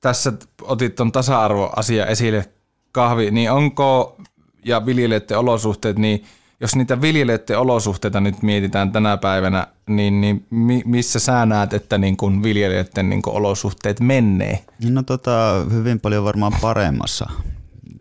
tässä 0.00 0.32
otit 0.62 0.94
tuon 0.94 1.12
tasa-arvoasia 1.12 2.06
esille 2.06 2.50
kahvi, 2.92 3.30
niin 3.30 3.52
onko 3.52 4.16
ja 4.64 4.86
viljelijöiden 4.86 5.38
olosuhteet, 5.38 5.98
niin– 5.98 6.24
jos 6.60 6.76
niitä 6.76 7.00
viljelijöiden 7.00 7.58
olosuhteita 7.58 8.20
nyt 8.20 8.42
mietitään 8.42 8.92
tänä 8.92 9.16
päivänä, 9.16 9.66
niin, 9.86 10.20
niin 10.20 10.46
missä 10.84 11.18
sä 11.18 11.46
näet, 11.46 11.72
että 11.72 11.98
niin 11.98 12.16
kuin 12.16 12.42
viljelijöiden 12.42 13.10
niin 13.10 13.22
kuin 13.22 13.36
olosuhteet 13.36 14.00
menee? 14.00 14.64
No 14.90 15.02
tota, 15.02 15.64
hyvin 15.70 16.00
paljon 16.00 16.24
varmaan 16.24 16.52
paremmassa. 16.60 17.30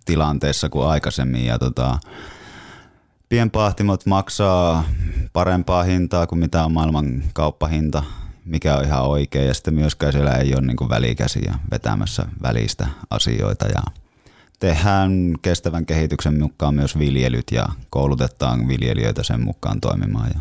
tilanteessa 0.06 0.70
kuin 0.70 0.88
aikaisemmin 0.88 1.46
ja 1.46 1.60
tota, 1.60 2.00
pienpahtimot 3.30 4.06
maksaa 4.06 4.84
parempaa 5.34 5.84
hintaa 5.84 6.28
kuin 6.28 6.40
mitä 6.40 6.66
on 6.66 6.72
maailman 6.72 7.24
kauppahinta, 7.34 8.04
mikä 8.46 8.78
on 8.78 8.84
ihan 8.86 9.04
oikein 9.04 9.48
ja 9.48 9.54
sitten 9.54 9.74
myöskään 9.74 10.12
siellä 10.12 10.32
ei 10.32 10.54
ole 10.54 10.62
niin 10.62 10.90
välikäsiä 10.90 11.56
vetämässä 11.72 12.26
välistä 12.42 12.88
asioita 13.10 13.66
ja 13.68 14.03
tehdään 14.64 15.34
kestävän 15.42 15.86
kehityksen 15.86 16.40
mukaan 16.40 16.76
myös 16.76 17.00
viljelyt 17.00 17.52
ja 17.52 17.66
koulutetaan 17.90 18.68
viljelijöitä 18.68 19.24
sen 19.24 19.42
mukaan 19.42 19.82
toimimaan 19.82 20.32
ja 20.34 20.40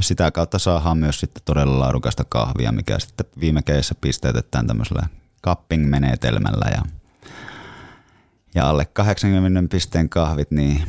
sitä 0.00 0.30
kautta 0.30 0.58
saadaan 0.58 0.98
myös 0.98 1.20
sitten 1.20 1.42
todella 1.44 1.78
laadukasta 1.78 2.24
kahvia, 2.28 2.72
mikä 2.72 2.98
sitten 2.98 3.26
viime 3.40 3.62
kädessä 3.62 3.94
pisteytetään 4.00 4.66
tämmöisellä 4.66 5.06
cupping-menetelmällä 5.46 6.70
ja, 6.70 6.82
ja 8.54 8.68
alle 8.68 8.84
80 8.84 9.70
pisteen 9.70 10.08
kahvit 10.08 10.50
niin 10.50 10.82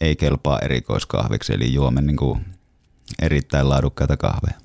ei 0.00 0.16
kelpaa 0.16 0.58
erikoiskahviksi, 0.58 1.54
eli 1.54 1.74
juomme 1.74 2.02
niin 2.02 2.16
kuin 2.16 2.44
erittäin 3.22 3.68
laadukkaita 3.68 4.16
kahveja. 4.16 4.58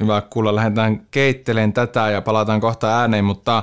Hyvä 0.00 0.20
kuulla. 0.20 0.54
Lähdetään 0.54 1.06
keitteleen 1.10 1.72
tätä 1.72 2.10
ja 2.10 2.22
palataan 2.22 2.60
kohta 2.60 2.98
ääneen, 3.00 3.24
mutta 3.24 3.62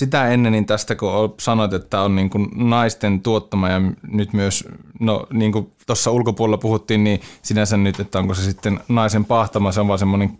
sitä 0.00 0.28
ennen 0.28 0.52
niin 0.52 0.66
tästä 0.66 0.96
kun 0.96 1.34
sanoit, 1.40 1.72
että 1.72 2.00
on 2.00 2.16
niin 2.16 2.30
kuin 2.30 2.48
naisten 2.54 3.20
tuottama 3.20 3.68
ja 3.68 3.80
nyt 4.08 4.32
myös, 4.32 4.68
no 5.00 5.26
niin 5.32 5.52
kuin 5.52 5.72
tuossa 5.86 6.10
ulkopuolella 6.10 6.58
puhuttiin, 6.58 7.04
niin 7.04 7.20
sinänsä 7.42 7.76
nyt, 7.76 8.00
että 8.00 8.18
onko 8.18 8.34
se 8.34 8.42
sitten 8.42 8.80
naisen 8.88 9.24
pahtama, 9.24 9.72
se 9.72 9.80
on 9.80 9.88
vaan 9.88 9.98
semmoinen, 9.98 10.38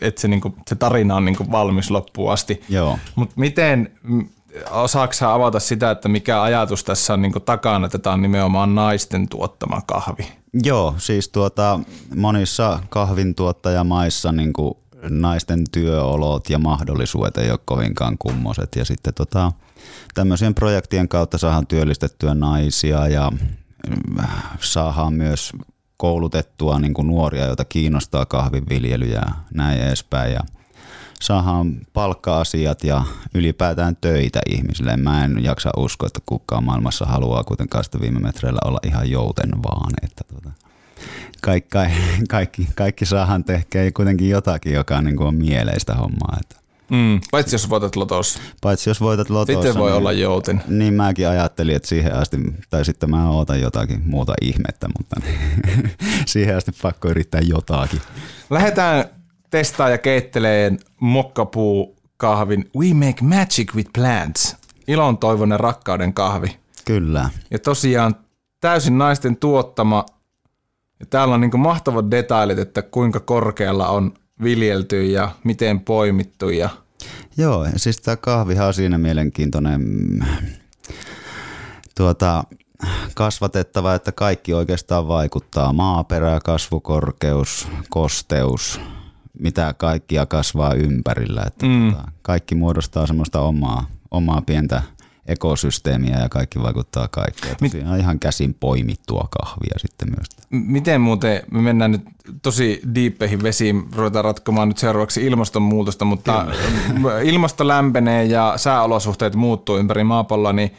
että 0.00 0.20
se, 0.20 0.28
niin 0.28 0.40
kuin, 0.40 0.54
se 0.68 0.74
tarina 0.74 1.16
on 1.16 1.24
niin 1.24 1.36
kuin 1.36 1.52
valmis 1.52 1.90
loppuun 1.90 2.32
asti. 2.32 2.62
Joo. 2.68 2.98
Mutta 3.14 3.34
miten, 3.36 3.92
osaako 4.70 5.14
avata 5.26 5.60
sitä, 5.60 5.90
että 5.90 6.08
mikä 6.08 6.42
ajatus 6.42 6.84
tässä 6.84 7.14
on 7.14 7.22
niin 7.22 7.32
kuin 7.32 7.42
takana, 7.42 7.86
että 7.86 7.98
tämä 7.98 8.14
on 8.14 8.22
nimenomaan 8.22 8.74
naisten 8.74 9.28
tuottama 9.28 9.80
kahvi? 9.86 10.28
Joo, 10.64 10.94
siis 10.98 11.28
tuota, 11.28 11.80
monissa 12.16 12.80
kahvintuottajamaissa 12.88 14.32
niin 14.32 14.52
kuin 14.52 14.74
naisten 15.08 15.64
työolot 15.72 16.50
ja 16.50 16.58
mahdollisuudet 16.58 17.38
ei 17.38 17.50
ole 17.50 17.58
kovinkaan 17.64 18.18
kummoset. 18.18 18.76
Ja 18.76 18.84
sitten 18.84 19.14
tota, 19.14 19.52
tämmöisien 20.14 20.54
projektien 20.54 21.08
kautta 21.08 21.38
saadaan 21.38 21.66
työllistettyä 21.66 22.34
naisia 22.34 23.08
ja 23.08 23.32
äh, 24.20 24.28
saadaan 24.60 25.14
myös 25.14 25.52
koulutettua 25.96 26.78
niin 26.78 26.94
kuin 26.94 27.08
nuoria, 27.08 27.46
joita 27.46 27.64
kiinnostaa 27.64 28.26
kahvinviljely 28.26 29.06
ja 29.06 29.22
näin 29.54 29.80
edespäin. 29.80 30.32
Ja 30.32 30.40
saadaan 31.20 31.76
palkka-asiat 31.92 32.84
ja 32.84 33.02
ylipäätään 33.34 33.96
töitä 33.96 34.40
ihmisille. 34.48 34.96
Mä 34.96 35.24
en 35.24 35.44
jaksa 35.44 35.70
uskoa, 35.76 36.06
että 36.06 36.20
kukaan 36.26 36.64
maailmassa 36.64 37.04
haluaa 37.04 37.44
kuitenkaan 37.44 37.84
sitä 37.84 38.00
viime 38.00 38.20
metreillä 38.20 38.58
olla 38.64 38.78
ihan 38.86 39.10
jouten 39.10 39.50
vaan. 39.62 39.92
Että 40.02 40.24
tota, 40.34 40.50
kaikki, 41.40 41.70
kaikki, 41.70 42.02
kaikki, 42.28 42.68
kaikki 42.74 43.06
saahan 43.06 43.44
tehkeä 43.44 43.90
kuitenkin 43.92 44.28
jotakin, 44.28 44.72
joka 44.72 44.96
on, 44.96 45.04
niin 45.04 45.16
kuin 45.16 45.26
on 45.26 45.34
mieleistä 45.34 45.94
hommaa. 45.94 46.36
Että. 46.40 46.62
Mm, 46.90 47.20
paitsi 47.30 47.54
jos 47.54 47.70
voitat 47.70 47.96
lotossa. 47.96 48.40
Paitsi 48.60 48.90
jos 48.90 49.00
voitat 49.00 49.30
lotossa. 49.30 49.62
Sitten 49.62 49.80
voi 49.80 49.90
niin, 49.90 49.98
olla 49.98 50.12
jouten. 50.12 50.62
Niin 50.68 50.94
mäkin 50.94 51.28
ajattelin, 51.28 51.76
että 51.76 51.88
siihen 51.88 52.14
asti, 52.14 52.36
tai 52.70 52.84
sitten 52.84 53.10
mä 53.10 53.30
ootan 53.30 53.60
jotakin 53.60 54.02
muuta 54.04 54.34
ihmettä, 54.40 54.88
mutta 54.98 55.20
siihen 56.26 56.56
asti 56.56 56.72
pakko 56.82 57.08
yrittää 57.08 57.40
jotakin. 57.40 58.00
Lähdetään 58.50 59.04
testaa 59.50 59.88
ja 59.88 59.98
keitteleen 59.98 60.78
mokkapuu 61.00 61.96
kahvin 62.16 62.70
We 62.78 62.94
Make 62.94 63.22
Magic 63.22 63.74
with 63.74 63.90
Plants. 63.92 64.56
Ilon 64.88 65.18
toivonen 65.18 65.60
rakkauden 65.60 66.14
kahvi. 66.14 66.56
Kyllä. 66.84 67.30
Ja 67.50 67.58
tosiaan 67.58 68.14
täysin 68.60 68.98
naisten 68.98 69.36
tuottama 69.36 70.06
ja 71.02 71.06
täällä 71.10 71.34
on 71.34 71.40
niin 71.40 71.60
mahtavat 71.60 72.10
detailit, 72.10 72.58
että 72.58 72.82
kuinka 72.82 73.20
korkealla 73.20 73.88
on 73.88 74.14
viljelty 74.42 75.06
ja 75.06 75.30
miten 75.44 75.80
poimittu. 75.80 76.48
Ja... 76.48 76.68
Joo, 77.36 77.66
siis 77.76 77.96
tämä 77.96 78.16
kahvihan 78.16 78.66
on 78.66 78.74
siinä 78.74 78.98
mielenkiintoinen 78.98 79.82
tuota, 81.96 82.44
kasvatettava, 83.14 83.94
että 83.94 84.12
kaikki 84.12 84.54
oikeastaan 84.54 85.08
vaikuttaa. 85.08 85.72
Maaperä, 85.72 86.40
kasvukorkeus, 86.44 87.68
kosteus, 87.90 88.80
mitä 89.38 89.74
kaikkia 89.78 90.26
kasvaa 90.26 90.74
ympärillä. 90.74 91.42
Että 91.46 91.66
mm. 91.66 91.92
tuota, 91.92 92.10
kaikki 92.22 92.54
muodostaa 92.54 93.06
semmoista 93.06 93.40
omaa, 93.40 93.86
omaa 94.10 94.42
pientä 94.42 94.82
ekosysteemiä 95.26 96.18
ja 96.18 96.28
kaikki 96.28 96.62
vaikuttaa 96.62 97.08
kaikkeen. 97.08 97.56
Tosiaan 97.56 98.00
ihan 98.00 98.20
käsin 98.20 98.54
poimittua 98.60 99.28
kahvia 99.40 99.74
sitten 99.76 100.08
myös. 100.08 100.26
Miten 100.50 101.00
muuten, 101.00 101.42
me 101.50 101.60
mennään 101.60 101.92
nyt 101.92 102.02
tosi 102.42 102.82
diippeihin 102.94 103.42
vesiin, 103.42 103.84
ruvetaan 103.96 104.24
ratkomaan 104.24 104.68
nyt 104.68 104.78
seuraavaksi 104.78 105.26
ilmastonmuutosta, 105.26 106.04
mutta 106.04 106.46
Kyllä. 106.96 107.20
ilmasto 107.20 107.68
lämpenee 107.68 108.24
ja 108.24 108.52
sääolosuhteet 108.56 109.34
muuttuu 109.34 109.78
ympäri 109.78 110.04
maapalloa, 110.04 110.52
niin 110.52 110.74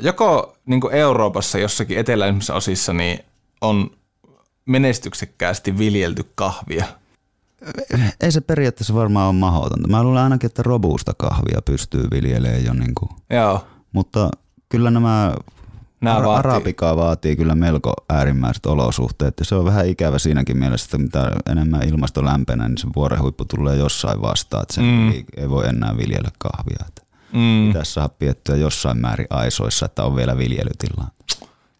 joko 0.00 0.56
niin 0.66 0.80
Euroopassa 0.92 1.58
jossakin 1.58 1.98
eteläisissä 1.98 2.54
osissa 2.54 2.92
niin 2.92 3.18
on 3.60 3.90
menestyksekkäästi 4.66 5.78
viljelty 5.78 6.24
kahvia– 6.34 6.84
ei 8.20 8.32
se 8.32 8.40
periaatteessa 8.40 8.94
varmaan 8.94 9.26
ole 9.26 9.34
mahdotonta. 9.34 9.88
Mä 9.88 10.02
luulen 10.02 10.22
ainakin, 10.22 10.46
että 10.46 10.62
robuusta 10.62 11.12
kahvia 11.18 11.62
pystyy 11.64 12.08
viljelemään 12.10 12.64
jo. 12.64 12.74
Niin 12.74 12.94
kuin. 12.94 13.10
Joo. 13.30 13.66
Mutta 13.92 14.30
kyllä 14.68 14.90
nämä 14.90 15.34
Nämä 16.00 16.16
vaatii. 16.16 16.38
Arabika 16.38 16.96
vaatii 16.96 17.36
kyllä 17.36 17.54
melko 17.54 17.94
äärimmäiset 18.08 18.66
olosuhteet 18.66 19.34
ja 19.38 19.44
se 19.44 19.54
on 19.54 19.64
vähän 19.64 19.86
ikävä 19.86 20.18
siinäkin 20.18 20.56
mielessä, 20.56 20.84
että 20.84 20.98
mitä 20.98 21.32
enemmän 21.50 21.88
ilmasto 21.88 22.24
lämpenee, 22.24 22.68
niin 22.68 22.78
se 22.78 22.86
vuorehuippu 22.96 23.44
tulee 23.44 23.76
jossain 23.76 24.22
vastaan, 24.22 24.62
että 24.62 24.74
sen 24.74 24.84
mm. 24.84 25.10
ei, 25.10 25.24
ei 25.36 25.50
voi 25.50 25.68
enää 25.68 25.96
viljellä 25.96 26.30
kahvia. 26.38 26.84
Että 26.88 27.02
mm. 27.32 27.66
Pitäisi 27.66 27.92
saada 27.92 28.08
piettyä 28.08 28.56
jossain 28.56 28.98
määrin 28.98 29.26
aisoissa, 29.30 29.86
että 29.86 30.04
on 30.04 30.16
vielä 30.16 30.38
viljelytilaa. 30.38 31.10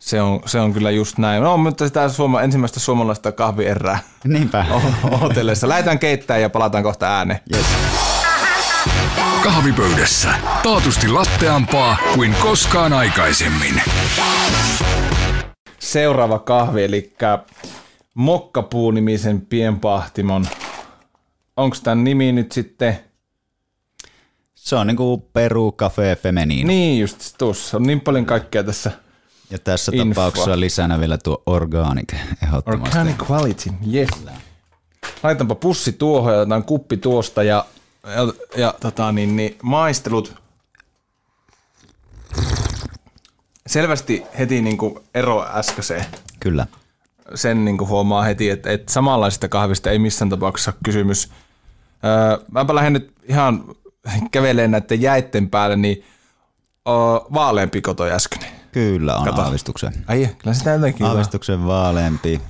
Se 0.05 0.23
on, 0.23 0.40
se 0.47 0.61
on 0.61 0.73
kyllä 0.73 0.90
just 0.90 1.19
näin. 1.19 1.43
No, 1.43 1.57
mutta 1.57 1.87
sitä 1.87 2.09
suoma, 2.09 2.43
ensimmäistä 2.43 2.81
suomalaista 2.81 3.33
kahvierää 3.33 3.99
Niinpä. 4.25 4.64
hotellissa. 5.21 5.69
Lähdetään 5.69 5.99
keittämään 5.99 6.43
ja 6.43 6.51
palataan 6.51 6.85
kohta 6.85 7.17
ääneen. 7.17 7.40
Yes. 7.55 7.67
Kahvipöydässä. 9.43 10.35
Taatusti 10.62 11.09
latteampaa 11.09 11.97
kuin 12.14 12.35
koskaan 12.43 12.93
aikaisemmin. 12.93 13.83
Seuraava 15.79 16.38
kahvi, 16.38 16.85
eli 16.85 17.17
Mokkapuu-nimisen 18.14 19.40
pienpahtimon. 19.40 20.47
Onko 21.57 21.77
tämän 21.83 22.05
nimi 22.05 22.33
nyt 22.33 22.53
sitten 22.53 22.99
se 24.55 24.77
on 24.77 24.87
niinku 24.87 25.31
Peru 25.33 25.73
Cafe 25.73 26.17
Femeniin. 26.23 26.67
Niin 26.67 27.01
just 27.01 27.35
tuossa. 27.38 27.77
On 27.77 27.83
niin 27.83 28.01
paljon 28.01 28.27
kaikkea 28.27 28.64
tässä 28.64 29.04
ja 29.51 29.59
tässä 29.59 29.93
Info. 29.95 30.15
tapauksessa 30.15 30.61
lisänä 30.61 31.01
vielä 31.01 31.19
tuo 31.19 31.43
organic 31.47 32.15
ehdottomasti. 32.43 32.99
Organic 32.99 33.31
quality, 33.31 33.71
yes. 33.95 34.09
Laitanpa 35.23 35.55
pussi 35.55 35.93
tuohon 35.93 36.33
ja 36.33 36.41
otetaan 36.41 36.65
kuppi 36.65 36.97
tuosta 36.97 37.43
ja, 37.43 37.65
ja, 38.07 38.35
ja 38.57 38.75
tota, 38.81 39.13
niin, 39.13 39.37
niin, 39.37 39.57
maistelut. 39.63 40.35
Selvästi 43.67 44.23
heti 44.39 44.63
niin 44.63 44.79
kuin 44.79 44.99
ero 45.15 45.47
äskeiseen. 45.55 46.05
Kyllä. 46.41 46.67
Sen 47.35 47.65
niin 47.65 47.79
kuin 47.79 47.89
huomaa 47.89 48.23
heti, 48.23 48.51
että, 48.51 48.71
että 48.71 48.93
samanlaisista 48.93 49.49
kahvista 49.49 49.91
ei 49.91 49.99
missään 49.99 50.29
tapauksessa 50.29 50.73
kysymys. 50.85 51.31
Öö, 52.05 52.45
mäpä 52.51 52.75
lähden 52.75 52.93
nyt 52.93 53.13
ihan 53.29 53.65
kävelemään 54.31 54.71
näiden 54.71 55.03
jäitten 55.03 55.51
päälle, 55.51 55.77
niin 55.77 56.05
vaaleampi 57.35 57.81
koto 57.81 58.05
äsken. 58.05 58.43
Kyllä 58.75 59.17
on 59.17 59.25
Kato. 59.25 59.43
aavistuksen. 59.43 59.93
Ai, 60.07 60.29
kyllä 60.39 60.55
sitä 60.55 60.71
jotenkin 60.71 61.07
Aavistuksen 61.07 61.67
vaaleampi. 61.67 62.41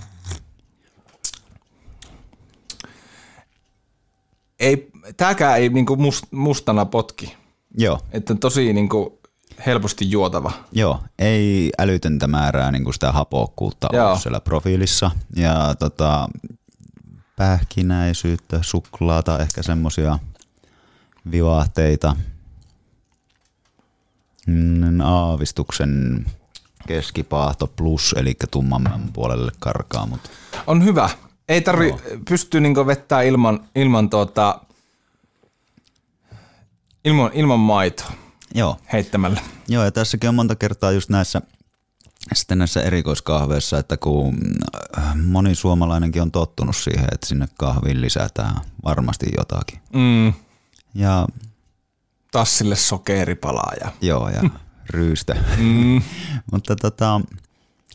Ei, 4.60 4.90
tääkään 5.16 5.58
ei 5.58 5.68
niinku 5.68 5.96
must, 5.96 6.24
mustana 6.30 6.84
potki. 6.84 7.36
Joo. 7.78 8.00
Että 8.12 8.34
tosi 8.34 8.72
niinku 8.72 9.20
helposti 9.66 10.10
juotava. 10.10 10.52
Joo, 10.72 11.02
ei 11.18 11.72
älytöntä 11.78 12.26
määrää 12.26 12.70
niinku 12.70 12.92
sitä 12.92 13.12
hapokkuutta 13.12 13.88
Joo. 13.92 14.06
ollut 14.06 14.22
siellä 14.22 14.40
profiilissa. 14.40 15.10
Ja 15.36 15.74
tota, 15.78 16.28
pähkinäisyyttä, 17.36 18.58
suklaata, 18.62 19.38
ehkä 19.38 19.62
semmosia 19.62 20.18
vivahteita– 21.30 22.16
aavistuksen 25.04 26.24
keskipaahto 26.86 27.66
plus, 27.66 28.14
eli 28.18 28.36
tumman 28.50 29.10
puolelle 29.12 29.52
karkaa. 29.58 30.06
Mutta. 30.06 30.30
On 30.66 30.84
hyvä. 30.84 31.10
Ei 31.48 31.60
tarvi, 31.60 31.90
no. 31.90 31.98
pystyy 32.28 32.60
niinku 32.60 32.86
vettää 32.86 33.22
ilman, 33.22 33.68
ilman, 33.74 34.10
tuota, 34.10 34.60
ilman, 37.04 37.30
ilman 37.34 37.60
maitoa. 37.60 38.12
Joo. 38.54 38.76
heittämällä. 38.92 39.40
Joo, 39.68 39.84
ja 39.84 39.90
tässäkin 39.92 40.28
on 40.28 40.34
monta 40.34 40.56
kertaa 40.56 40.92
just 40.92 41.10
näissä, 41.10 41.42
sitten 42.34 42.58
näissä 42.58 42.82
erikoiskahveissa, 42.82 43.78
että 43.78 43.96
kun 43.96 44.38
äh, 44.98 45.16
moni 45.16 45.54
suomalainenkin 45.54 46.22
on 46.22 46.30
tottunut 46.32 46.76
siihen, 46.76 47.08
että 47.12 47.26
sinne 47.26 47.46
kahviin 47.58 48.00
lisätään 48.00 48.56
varmasti 48.84 49.26
jotakin. 49.36 49.80
Mm, 49.92 50.32
Ja 50.94 51.26
tassille 52.34 52.76
sokeripalaa 52.76 53.72
ja 53.84 53.90
joo, 54.00 54.28
ja 54.28 54.50
ryystä. 54.90 55.36
mm, 55.58 56.02
Mutta 56.52 56.76
tota, 56.76 57.20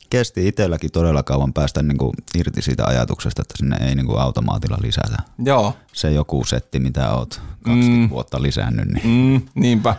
kesti 0.09 0.47
itselläkin 0.47 0.91
todella 0.91 1.23
kauan 1.23 1.53
päästä 1.53 1.83
niinku 1.83 2.13
irti 2.37 2.61
siitä 2.61 2.85
ajatuksesta, 2.85 3.41
että 3.41 3.53
sinne 3.57 3.77
ei 3.87 3.95
niinku 3.95 4.15
automaatilla 4.17 4.77
lisätä. 4.81 5.17
joo, 5.45 5.73
Se 5.93 6.11
joku 6.11 6.45
setti, 6.45 6.79
mitä 6.79 7.13
oot 7.13 7.41
20 7.63 7.97
Mm. 8.05 8.09
vuotta 8.09 8.41
lisännyt, 8.41 8.87
niin 8.87 9.07
mm, 9.07 9.41
niinpä. 9.55 9.95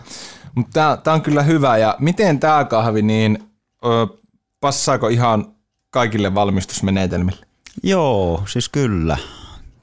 Mutta 0.55 0.97
tää 1.05 1.15
on 1.15 1.23
kyllä 1.23 1.43
hyvä 1.43 1.77
ja 1.79 1.97
miten 1.99 2.41
tää 2.41 2.65
kahvi, 2.65 3.03
niin 3.03 3.39
ö, 3.85 3.89
passaako 4.61 5.09
ihan 5.09 5.53
kaikille 5.91 6.35
valmistusmenetelmille? 6.35 7.47
Joo, 7.83 8.43
siis 8.49 8.69
kyllä. 8.69 9.17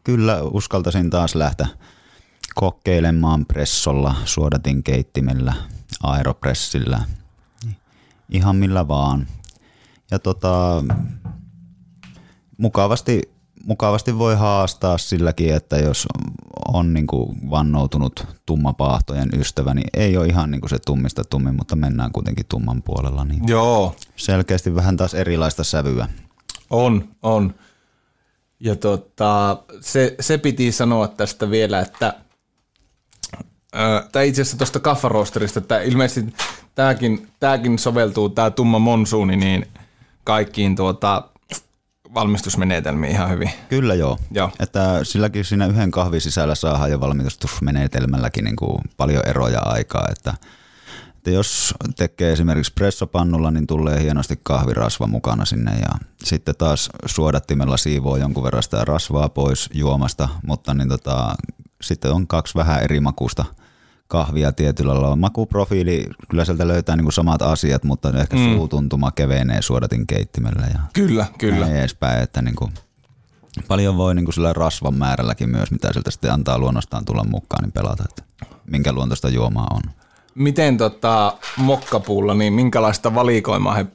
Kyllä 0.04 0.42
uskaltaisin 0.42 1.10
taas 1.10 1.36
lähteä 1.36 1.68
kokeilemaan 2.60 3.46
pressolla, 3.46 4.16
suodatin 4.26 4.84
keittimellä, 4.84 5.54
aeropressillä, 6.04 7.04
ihan 8.30 8.56
millä 8.56 8.88
vaan. 8.88 9.28
Ja 10.12 10.20
tota, 10.20 10.84
mukavasti, 12.58 13.22
mukavasti 13.66 14.18
voi 14.18 14.36
haastaa 14.36 14.98
silläkin, 14.98 15.54
että 15.54 15.78
jos 15.78 16.08
on 16.68 16.94
niin 16.94 17.08
kuin 17.08 17.50
vannoutunut 17.50 18.26
tummapaahtojen 18.46 19.30
ystävä, 19.40 19.74
niin 19.74 19.90
ei 19.94 20.18
ole 20.18 20.28
ihan 20.28 20.52
niin 20.52 20.62
kuin 20.62 20.70
se 20.70 20.78
tummista 20.86 21.24
tummin, 21.24 21.56
mutta 21.56 21.76
mennään 21.76 22.12
kuitenkin 22.12 22.46
tumman 22.50 22.84
puolella. 22.84 23.26
Niin 23.26 23.48
Joo, 23.48 23.96
selkeästi 24.16 24.76
vähän 24.76 24.98
taas 24.98 25.14
erilaista 25.14 25.64
sävyä. 25.64 26.08
on, 26.70 27.10
on. 27.24 27.56
Ja 28.60 28.76
tota, 28.76 29.64
se, 29.82 30.16
se 30.20 30.38
piti 30.38 30.72
sanoa 30.72 31.08
tästä 31.08 31.50
vielä, 31.50 31.80
että 31.80 32.14
tai 34.12 34.28
itse 34.28 34.42
asiassa 34.42 34.58
tuosta 34.58 34.80
kaffaroosterista, 34.80 35.60
että 35.60 35.82
ilmeisesti 35.82 36.34
tämäkin, 36.76 37.28
tämäkin 37.40 37.80
soveltuu, 37.80 38.30
tämä 38.30 38.52
tumma 38.52 38.80
monsuuni, 38.80 39.36
niin 39.36 39.68
kaikkiin 40.24 40.76
tuota, 40.76 41.24
valmistusmenetelmiin 42.14 43.12
ihan 43.12 43.30
hyvin. 43.30 43.52
Kyllä 43.70 43.94
joo. 43.94 44.18
Joo. 44.32 44.52
Että 44.60 45.00
silläkin 45.04 45.46
siinä 45.46 45.66
yhden 45.66 45.92
kahvin 45.92 46.22
sisällä 46.22 46.56
saadaan 46.56 46.92
jo 46.92 47.00
valmistusmenetelmälläkin 47.00 48.44
niin 48.44 48.56
kuin 48.56 48.82
paljon 48.98 49.24
eroja 49.28 49.60
aikaa. 49.60 50.08
Että, 50.12 50.34
että 51.18 51.32
jos 51.32 51.74
tekee 51.96 52.32
esimerkiksi 52.32 52.74
pressopannulla, 52.74 53.52
niin 53.52 53.68
tulee 53.68 54.02
hienosti 54.02 54.40
kahvirasva 54.44 55.08
mukana 55.08 55.46
sinne 55.46 55.72
ja 55.72 56.08
sitten 56.24 56.56
taas 56.58 56.90
suodattimella 57.06 57.78
siivoo 57.78 58.18
jonkun 58.18 58.44
verran 58.44 58.64
sitä 58.64 58.86
rasvaa 58.86 59.30
pois 59.30 59.70
juomasta, 59.74 60.30
mutta 60.46 60.74
niin 60.74 60.90
tota, 60.90 61.36
sitten 61.82 62.12
on 62.12 62.28
kaksi 62.28 62.56
vähän 62.56 62.84
eri 62.84 63.00
makusta 63.00 63.46
kahvia 64.08 64.52
tietyllä 64.52 64.94
lailla. 64.94 65.16
Makuprofiili, 65.16 66.06
kyllä 66.30 66.46
sieltä 66.46 66.68
löytää 66.68 66.96
niin 66.96 67.06
kuin 67.06 67.14
samat 67.14 67.42
asiat, 67.42 67.84
mutta 67.84 68.14
ehkä 68.20 68.36
mm. 68.36 68.54
suutuntuma 68.54 69.12
kevenee 69.12 69.62
suodatin 69.62 70.08
keittimellä 70.08 70.68
ja 70.74 70.80
Kyllä, 70.94 71.26
kyllä. 71.38 71.60
näin 71.60 71.76
edespäin, 71.76 72.24
että 72.24 72.42
niin 72.42 72.56
kuin 72.56 72.72
paljon 73.68 73.98
voi 73.98 74.16
niin 74.16 74.26
kuin 74.26 74.34
sillä 74.34 74.54
rasvan 74.54 74.94
määrälläkin 74.94 75.50
myös, 75.50 75.72
mitä 75.72 75.94
sieltä 75.94 76.12
sitten 76.12 76.34
antaa 76.34 76.60
luonnostaan 76.60 77.06
tulla 77.06 77.24
mukaan, 77.24 77.64
niin 77.64 77.72
pelata, 77.72 78.04
että 78.10 78.24
minkä 78.66 78.94
luontoista 78.94 79.30
juomaa 79.30 79.68
on. 79.72 79.82
Miten 80.36 80.78
tota, 80.78 81.38
mokkapuulla, 81.58 82.34
niin 82.34 82.54
minkälaista 82.54 83.16
valikoimaa, 83.16 83.74
he, 83.74 83.86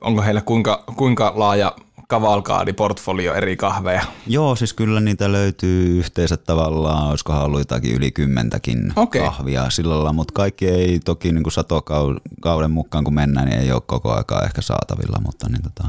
onko 0.00 0.22
heillä 0.22 0.40
kuinka, 0.40 0.84
kuinka 0.96 1.32
laaja 1.36 1.76
kavalkaadi, 2.12 2.72
portfolio 2.72 3.34
eri 3.34 3.56
kahveja? 3.56 4.02
Joo, 4.26 4.56
siis 4.56 4.74
kyllä 4.74 5.00
niitä 5.00 5.32
löytyy 5.32 5.98
yhteensä 5.98 6.36
tavallaan, 6.36 7.08
olisikohan 7.08 7.44
ollut 7.44 7.60
jotakin 7.60 7.94
yli 7.94 8.10
kymmentäkin 8.10 8.92
Okei. 8.96 9.22
kahvia 9.22 9.70
sillä 9.70 9.94
lailla, 9.94 10.12
mutta 10.12 10.34
kaikki 10.34 10.68
ei 10.68 11.00
toki 11.00 11.32
niin 11.32 11.42
kuin 11.42 11.52
satokauden 11.52 12.70
mukaan 12.70 13.04
kun 13.04 13.14
mennään, 13.14 13.48
niin 13.48 13.60
ei 13.60 13.72
ole 13.72 13.82
koko 13.86 14.12
aikaa 14.12 14.42
ehkä 14.42 14.62
saatavilla, 14.62 15.20
mutta 15.24 15.48
niin 15.48 15.62
tota, 15.62 15.88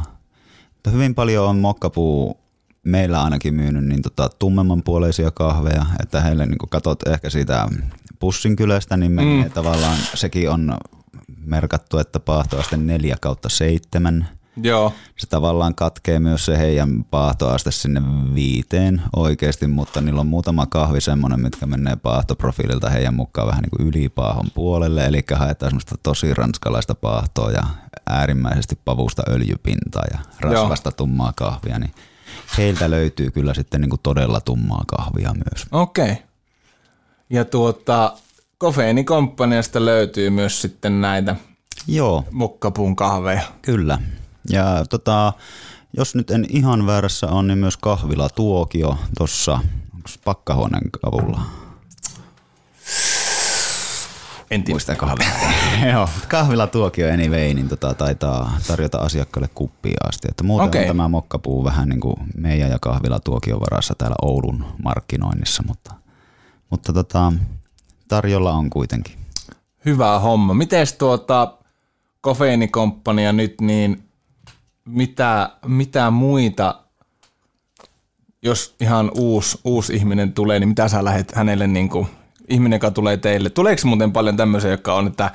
mutta 0.73 0.89
hyvin 0.89 1.15
paljon 1.15 1.49
on 1.49 1.57
mokkapuu 1.57 2.37
meillä 2.83 3.23
ainakin 3.23 3.53
myynyt 3.53 3.85
niin 3.85 4.01
tota, 4.01 4.29
tummemman 4.39 4.83
puoleisia 4.83 5.31
kahveja, 5.31 5.85
että 6.03 6.21
heille 6.21 6.45
niin 6.45 6.57
katot 6.69 7.07
ehkä 7.07 7.29
siitä 7.29 7.67
pussin 8.19 8.55
kylästä, 8.55 8.97
niin 8.97 9.11
menee 9.11 9.45
mm. 9.45 9.51
tavallaan, 9.51 9.97
sekin 10.13 10.49
on 10.49 10.77
merkattu, 11.45 11.97
että 11.97 12.19
paahtoaste 12.19 12.77
4 12.77 13.15
kautta 13.21 13.49
7. 13.49 14.27
Joo, 14.57 14.93
Se 15.17 15.27
tavallaan 15.27 15.75
katkee 15.75 16.19
myös 16.19 16.45
se 16.45 16.57
heidän 16.57 17.03
paahtoaste 17.03 17.71
sinne 17.71 18.01
viiteen 18.35 19.01
oikeasti, 19.15 19.67
mutta 19.67 20.01
niillä 20.01 20.21
on 20.21 20.27
muutama 20.27 20.65
kahvi 20.65 21.01
semmoinen, 21.01 21.39
mitkä 21.39 21.65
menee 21.65 21.95
paahtoprofiililta 21.95 22.89
heidän 22.89 23.13
mukaan 23.13 23.47
vähän 23.47 23.61
niin 23.61 23.69
kuin 23.69 23.87
ylipaahon 23.87 24.45
puolelle, 24.53 25.05
eli 25.05 25.23
haetaan 25.35 25.69
semmoista 25.69 25.95
tosi 26.03 26.33
ranskalaista 26.33 26.95
paahtoa 26.95 27.51
ja 27.51 27.63
äärimmäisesti 28.09 28.79
pavusta 28.85 29.23
öljypintaa 29.29 30.03
ja 30.11 30.19
rasvasta 30.39 30.91
tummaa 30.91 31.33
kahvia, 31.35 31.79
niin 31.79 31.91
heiltä 32.57 32.89
löytyy 32.89 33.31
kyllä 33.31 33.53
sitten 33.53 33.81
niin 33.81 33.89
kuin 33.89 34.01
todella 34.03 34.41
tummaa 34.41 34.83
kahvia 34.87 35.33
myös. 35.33 35.65
okei. 35.71 36.11
Okay. 36.11 36.15
Ja 37.29 37.45
tuota, 37.45 38.13
kofeiinikomppaniasta 38.57 39.85
löytyy 39.85 40.29
myös 40.29 40.61
sitten 40.61 41.01
näitä 41.01 41.35
Joo, 41.87 42.25
mokkapuun 42.31 42.95
kahveja. 42.95 43.41
Kyllä. 43.61 43.99
Ja 44.49 44.85
tota, 44.89 45.33
jos 45.97 46.15
nyt 46.15 46.31
en 46.31 46.45
ihan 46.49 46.85
väärässä 46.85 47.27
on, 47.27 47.47
niin 47.47 47.57
myös 47.57 47.77
kahvila 47.77 48.29
Tuokio 48.29 48.97
tuossa 49.17 49.59
pakkahuoneen 50.25 50.91
kavulla. 50.91 51.41
En 54.51 54.63
tiedä. 54.63 54.79
Joo, 55.93 56.09
kahvila 56.27 56.67
Tuokio 56.67 57.13
anyway, 57.13 57.53
niin 57.53 57.69
tota, 57.69 57.93
taitaa 57.93 58.57
tarjota 58.67 58.97
asiakkaille 58.97 59.49
kuppia 59.55 59.97
asti. 60.07 60.27
Että 60.31 60.43
muuten 60.43 60.67
Okei. 60.67 60.81
on 60.81 60.87
tämä 60.87 61.07
mokkapuu 61.07 61.63
vähän 61.63 61.89
niin 61.89 61.99
kuin 61.99 62.15
meidän 62.35 62.69
ja 62.69 62.77
kahvila 62.81 63.19
Tuokion 63.19 63.61
varassa 63.61 63.95
täällä 63.97 64.15
Oulun 64.21 64.65
markkinoinnissa, 64.83 65.63
mutta, 65.67 65.93
mutta 66.69 66.93
tota, 66.93 67.33
tarjolla 68.07 68.53
on 68.53 68.69
kuitenkin. 68.69 69.15
Hyvä 69.85 70.19
homma. 70.19 70.53
Mites 70.53 70.93
tuota 70.93 71.57
kofeiinikomppania 72.21 73.33
nyt, 73.33 73.61
niin 73.61 74.03
mitä, 74.85 75.49
mitä 75.65 76.11
muita, 76.11 76.83
jos 78.41 78.75
ihan 78.79 79.11
uusi, 79.15 79.59
uusi 79.63 79.95
ihminen 79.95 80.33
tulee, 80.33 80.59
niin 80.59 80.69
mitä 80.69 80.87
sä 80.87 81.03
lähet 81.03 81.31
hänelle, 81.35 81.67
niin 81.67 81.89
kuin, 81.89 82.07
ihminen, 82.49 82.75
joka 82.75 82.91
tulee 82.91 83.17
teille, 83.17 83.49
tuleeko 83.49 83.81
muuten 83.85 84.11
paljon 84.11 84.37
tämmöisiä, 84.37 84.71
jotka 84.71 84.93
on, 84.95 85.07
että, 85.07 85.31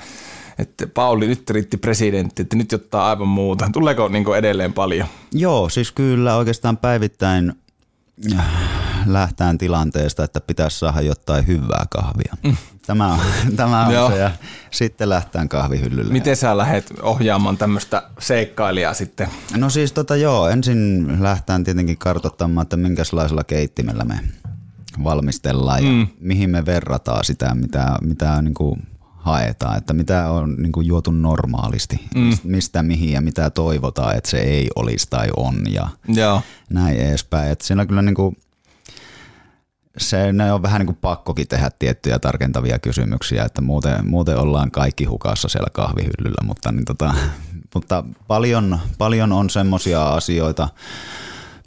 että 0.59 0.87
Pauli 0.87 1.27
nyt 1.27 1.49
riitti 1.49 1.77
presidentti, 1.77 2.41
että 2.41 2.55
nyt 2.55 2.73
ottaa 2.73 3.09
aivan 3.09 3.27
muuta. 3.27 3.69
Tuleeko 3.73 4.07
niin 4.07 4.35
edelleen 4.37 4.73
paljon? 4.73 5.07
Joo, 5.31 5.69
siis 5.69 5.91
kyllä 5.91 6.35
oikeastaan 6.35 6.77
päivittäin 6.77 7.53
lähtään 9.05 9.57
tilanteesta, 9.57 10.23
että 10.23 10.41
pitäisi 10.41 10.79
saada 10.79 11.01
jotain 11.01 11.47
hyvää 11.47 11.85
kahvia. 11.89 12.33
Mm. 12.43 12.57
Tämä 12.87 13.13
on, 13.13 13.19
tämä 13.55 13.85
on 13.85 13.93
Joo. 13.93 14.09
se 14.09 14.17
ja 14.17 14.31
sitten 14.71 15.09
lähtään 15.09 15.49
kahvihyllylle. 15.49 16.13
Miten 16.13 16.35
sä 16.35 16.57
lähdet 16.57 16.93
ohjaamaan 17.01 17.57
tämmöistä 17.57 18.03
seikkailijaa 18.19 18.93
sitten? 18.93 19.27
No 19.57 19.69
siis 19.69 19.93
tota 19.93 20.15
joo, 20.15 20.49
ensin 20.49 21.07
lähtään 21.23 21.63
tietenkin 21.63 21.97
kartoittamaan, 21.97 22.63
että 22.63 22.77
minkälaisella 22.77 23.43
keittimellä 23.43 24.03
me 24.05 24.19
valmistellaan 25.03 25.83
ja 25.85 25.91
Mm. 25.91 26.07
mihin 26.19 26.49
me 26.49 26.65
verrataan 26.65 27.25
sitä, 27.25 27.55
mitä, 27.55 27.95
mitä 28.01 28.41
niin 28.41 28.53
kuin 28.53 28.87
haetaan, 29.15 29.77
että 29.77 29.93
mitä 29.93 30.29
on 30.29 30.55
niin 30.57 30.71
kuin 30.71 30.87
juotu 30.87 31.11
normaalisti, 31.11 32.05
mm. 32.15 32.37
mistä 32.43 32.83
mihin 32.83 33.11
ja 33.11 33.21
mitä 33.21 33.49
toivotaan, 33.49 34.17
että 34.17 34.29
se 34.29 34.37
ei 34.37 34.69
olisi 34.75 35.07
tai 35.09 35.27
on 35.37 35.55
ja 35.73 35.87
Joo. 36.07 36.41
näin 36.69 36.99
edespäin. 36.99 37.51
Että 37.51 37.65
siinä 37.65 37.85
kyllä 37.85 38.01
niin 38.01 38.15
kuin, 38.15 38.37
se 39.97 40.33
ne 40.33 40.53
on 40.53 40.61
vähän 40.61 40.79
niin 40.79 40.85
kuin 40.85 40.97
pakkokin 41.01 41.47
tehdä 41.47 41.71
tiettyjä 41.79 42.19
tarkentavia 42.19 42.79
kysymyksiä, 42.79 43.45
että 43.45 43.61
muuten, 43.61 44.07
muuten 44.09 44.37
ollaan 44.37 44.71
kaikki 44.71 45.05
hukassa 45.05 45.47
siellä 45.47 45.69
kahvihyllyllä, 45.73 46.43
mutta, 46.43 46.71
niin 46.71 46.85
tota, 46.85 47.13
mutta 47.75 48.03
paljon, 48.27 48.79
paljon 48.97 49.31
on 49.31 49.49
semmoisia 49.49 50.09
asioita, 50.09 50.69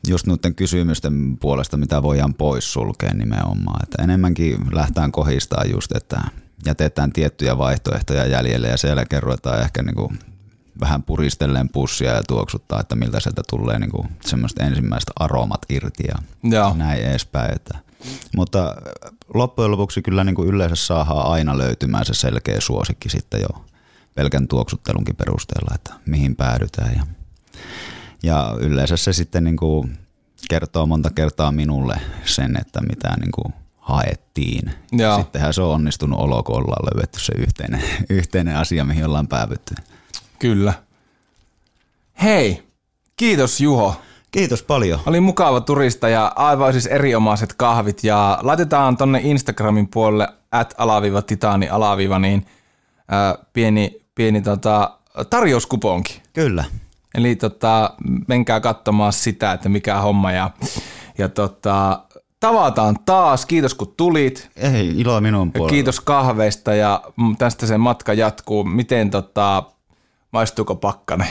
just 0.08 0.26
noiden 0.26 0.54
kysymysten 0.54 1.38
puolesta, 1.40 1.76
mitä 1.76 2.02
voidaan 2.02 2.34
pois 2.34 2.72
sulkea 2.72 3.14
nimenomaan. 3.14 3.80
Että 3.82 4.02
enemmänkin 4.02 4.56
lähtään 4.72 5.12
kohistaa 5.12 5.64
just, 5.64 5.96
että 5.96 6.20
jätetään 6.66 7.12
tiettyjä 7.12 7.58
vaihtoehtoja 7.58 8.26
jäljelle 8.26 8.68
ja 8.68 8.76
siellä 8.76 9.04
ruvetaan 9.20 9.60
ehkä 9.60 9.82
niin 9.82 9.94
kuin 9.94 10.18
vähän 10.80 11.02
puristelleen 11.02 11.68
pussia 11.68 12.12
ja 12.12 12.22
tuoksuttaa, 12.22 12.80
että 12.80 12.96
miltä 12.96 13.20
sieltä 13.20 13.42
tulee 13.50 13.78
niin 13.78 13.90
kuin 13.90 14.08
semmoista 14.24 14.64
ensimmäistä 14.64 15.12
aromat 15.18 15.60
irti 15.68 16.04
ja 16.08 16.14
Joo. 16.50 16.74
näin 16.76 17.02
edespäin. 17.02 17.54
Että 17.56 17.78
Mutta 18.36 18.76
loppujen 19.34 19.70
lopuksi 19.70 20.02
kyllä 20.02 20.24
niin 20.24 20.34
kuin 20.34 20.48
yleensä 20.48 20.76
saadaan 20.76 21.26
aina 21.26 21.58
löytymään 21.58 22.04
se 22.04 22.14
selkeä 22.14 22.60
suosikki 22.60 23.08
sitten 23.08 23.40
jo 23.40 23.64
pelkän 24.14 24.48
tuoksuttelunkin 24.48 25.16
perusteella, 25.16 25.74
että 25.74 25.94
mihin 26.06 26.36
päädytään. 26.36 26.94
Ja, 26.94 27.06
ja 28.22 28.56
yleensä 28.60 28.96
se 28.96 29.12
sitten 29.12 29.44
niin 29.44 29.56
kuin 29.56 29.98
kertoo 30.48 30.86
monta 30.86 31.10
kertaa 31.10 31.52
minulle 31.52 32.00
sen, 32.24 32.56
että 32.60 32.80
mitä 32.80 33.16
niin 33.20 33.32
kuin 33.32 33.54
haettiin. 33.78 34.72
Joo. 34.92 35.18
Sittenhän 35.18 35.54
se 35.54 35.62
on 35.62 35.74
onnistunut 35.74 36.20
olo, 36.20 36.42
kun 36.42 36.56
ollaan 36.56 36.84
löydetty 36.94 37.20
se 37.20 37.32
yhteinen, 37.36 37.82
yhteinen 38.10 38.56
asia, 38.56 38.84
mihin 38.84 39.06
ollaan 39.06 39.28
päävytty. 39.28 39.74
Kyllä. 40.38 40.74
Hei, 42.22 42.62
kiitos 43.16 43.60
Juho. 43.60 44.00
Kiitos 44.32 44.62
paljon. 44.62 45.00
Oli 45.06 45.20
mukava 45.20 45.60
turista 45.60 46.08
ja 46.08 46.32
aivan 46.36 46.72
siis 46.72 46.86
eriomaiset 46.86 47.54
kahvit 47.56 48.04
ja 48.04 48.38
laitetaan 48.42 48.96
tonne 48.96 49.20
Instagramin 49.24 49.88
puolelle 49.88 50.28
at 50.52 50.74
alaviiva 50.78 51.22
titaani 51.22 51.68
alaviiva 51.68 52.18
niin 52.18 52.46
ää, 53.08 53.38
pieni, 53.52 54.00
pieni 54.14 54.40
tota, 54.42 54.98
tarjouskuponki. 55.30 56.22
Kyllä. 56.32 56.64
Eli 57.14 57.36
tota, 57.36 57.90
menkää 58.28 58.60
katsomaan 58.60 59.12
sitä, 59.12 59.52
että 59.52 59.68
mikä 59.68 59.96
homma 60.00 60.32
ja, 60.32 60.50
ja 61.18 61.28
tota, 61.28 62.02
tavataan 62.40 62.96
taas. 63.04 63.46
Kiitos 63.46 63.74
kun 63.74 63.94
tulit. 63.96 64.50
Ei, 64.56 65.00
iloa 65.00 65.20
minun 65.20 65.48
Ja 65.48 65.52
puolella. 65.52 65.70
kiitos 65.70 66.00
kahveista 66.00 66.74
ja 66.74 67.02
tästä 67.38 67.66
se 67.66 67.78
matka 67.78 68.12
jatkuu. 68.14 68.64
Miten 68.64 69.10
tota, 69.10 69.62
maistuuko 70.30 70.74
pakkane? 70.76 71.26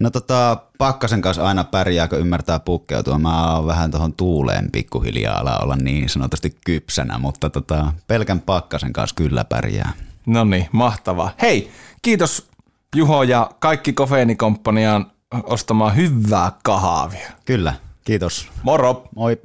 No 0.00 0.10
tota, 0.10 0.56
pakkasen 0.78 1.22
kanssa 1.22 1.44
aina 1.44 1.64
pärjää, 1.64 2.08
kun 2.08 2.18
ymmärtää 2.18 2.58
pukkeutua. 2.58 3.18
Mä 3.18 3.54
oon 3.54 3.66
vähän 3.66 3.90
tuohon 3.90 4.12
tuuleen 4.12 4.70
pikkuhiljaa 4.72 5.38
ala 5.38 5.58
olla 5.58 5.76
niin 5.76 6.08
sanotusti 6.08 6.56
kypsänä, 6.64 7.18
mutta 7.18 7.50
tota, 7.50 7.92
pelkän 8.06 8.40
pakkasen 8.40 8.92
kanssa 8.92 9.14
kyllä 9.14 9.44
pärjää. 9.44 9.92
No 10.26 10.44
niin, 10.44 10.68
mahtavaa. 10.72 11.30
Hei, 11.42 11.70
kiitos 12.02 12.48
Juho 12.96 13.22
ja 13.22 13.50
kaikki 13.58 13.92
Kofeinikomppanian 13.92 15.06
ostamaan 15.42 15.96
hyvää 15.96 16.52
kahvia. 16.62 17.30
Kyllä, 17.44 17.74
kiitos. 18.04 18.48
Moro! 18.62 19.08
Moi. 19.16 19.38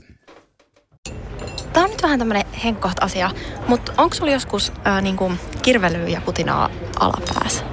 Tämä 1.73 1.83
on 1.83 1.91
nyt 1.91 2.03
vähän 2.03 2.19
tämmöinen 2.19 2.45
henkkoht 2.63 2.97
asia, 3.01 3.31
mutta 3.67 3.93
onko 3.97 4.15
sulla 4.15 4.31
joskus 4.31 4.71
ää, 4.83 5.01
niinku 5.01 5.31
kirvelyä 5.61 6.07
ja 6.07 6.21
putinaa 6.21 6.69
alapäässä? 6.99 7.63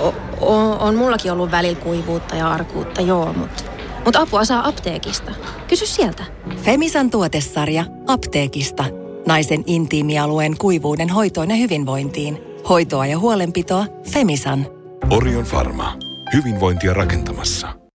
O- 0.00 0.14
o- 0.40 0.76
on 0.80 0.94
mullakin 0.96 1.32
ollut 1.32 1.50
välillä 1.50 1.80
kuivuutta 1.80 2.36
ja 2.36 2.48
arkuutta, 2.52 3.00
joo, 3.00 3.32
mutta 3.32 3.62
mut 4.04 4.16
apua 4.16 4.44
saa 4.44 4.68
apteekista. 4.68 5.32
Kysy 5.68 5.86
sieltä. 5.86 6.24
Femisan 6.62 7.10
tuotesarja 7.10 7.84
apteekista. 8.06 8.84
Naisen 9.26 9.62
intiimialueen 9.66 10.56
kuivuuden 10.58 11.08
hoitoon 11.10 11.50
ja 11.50 11.56
hyvinvointiin. 11.56 12.38
Hoitoa 12.68 13.06
ja 13.06 13.18
huolenpitoa 13.18 13.86
Femisan. 14.10 14.66
Orion 15.10 15.44
Pharma. 15.46 15.96
Hyvinvointia 16.34 16.94
rakentamassa. 16.94 17.68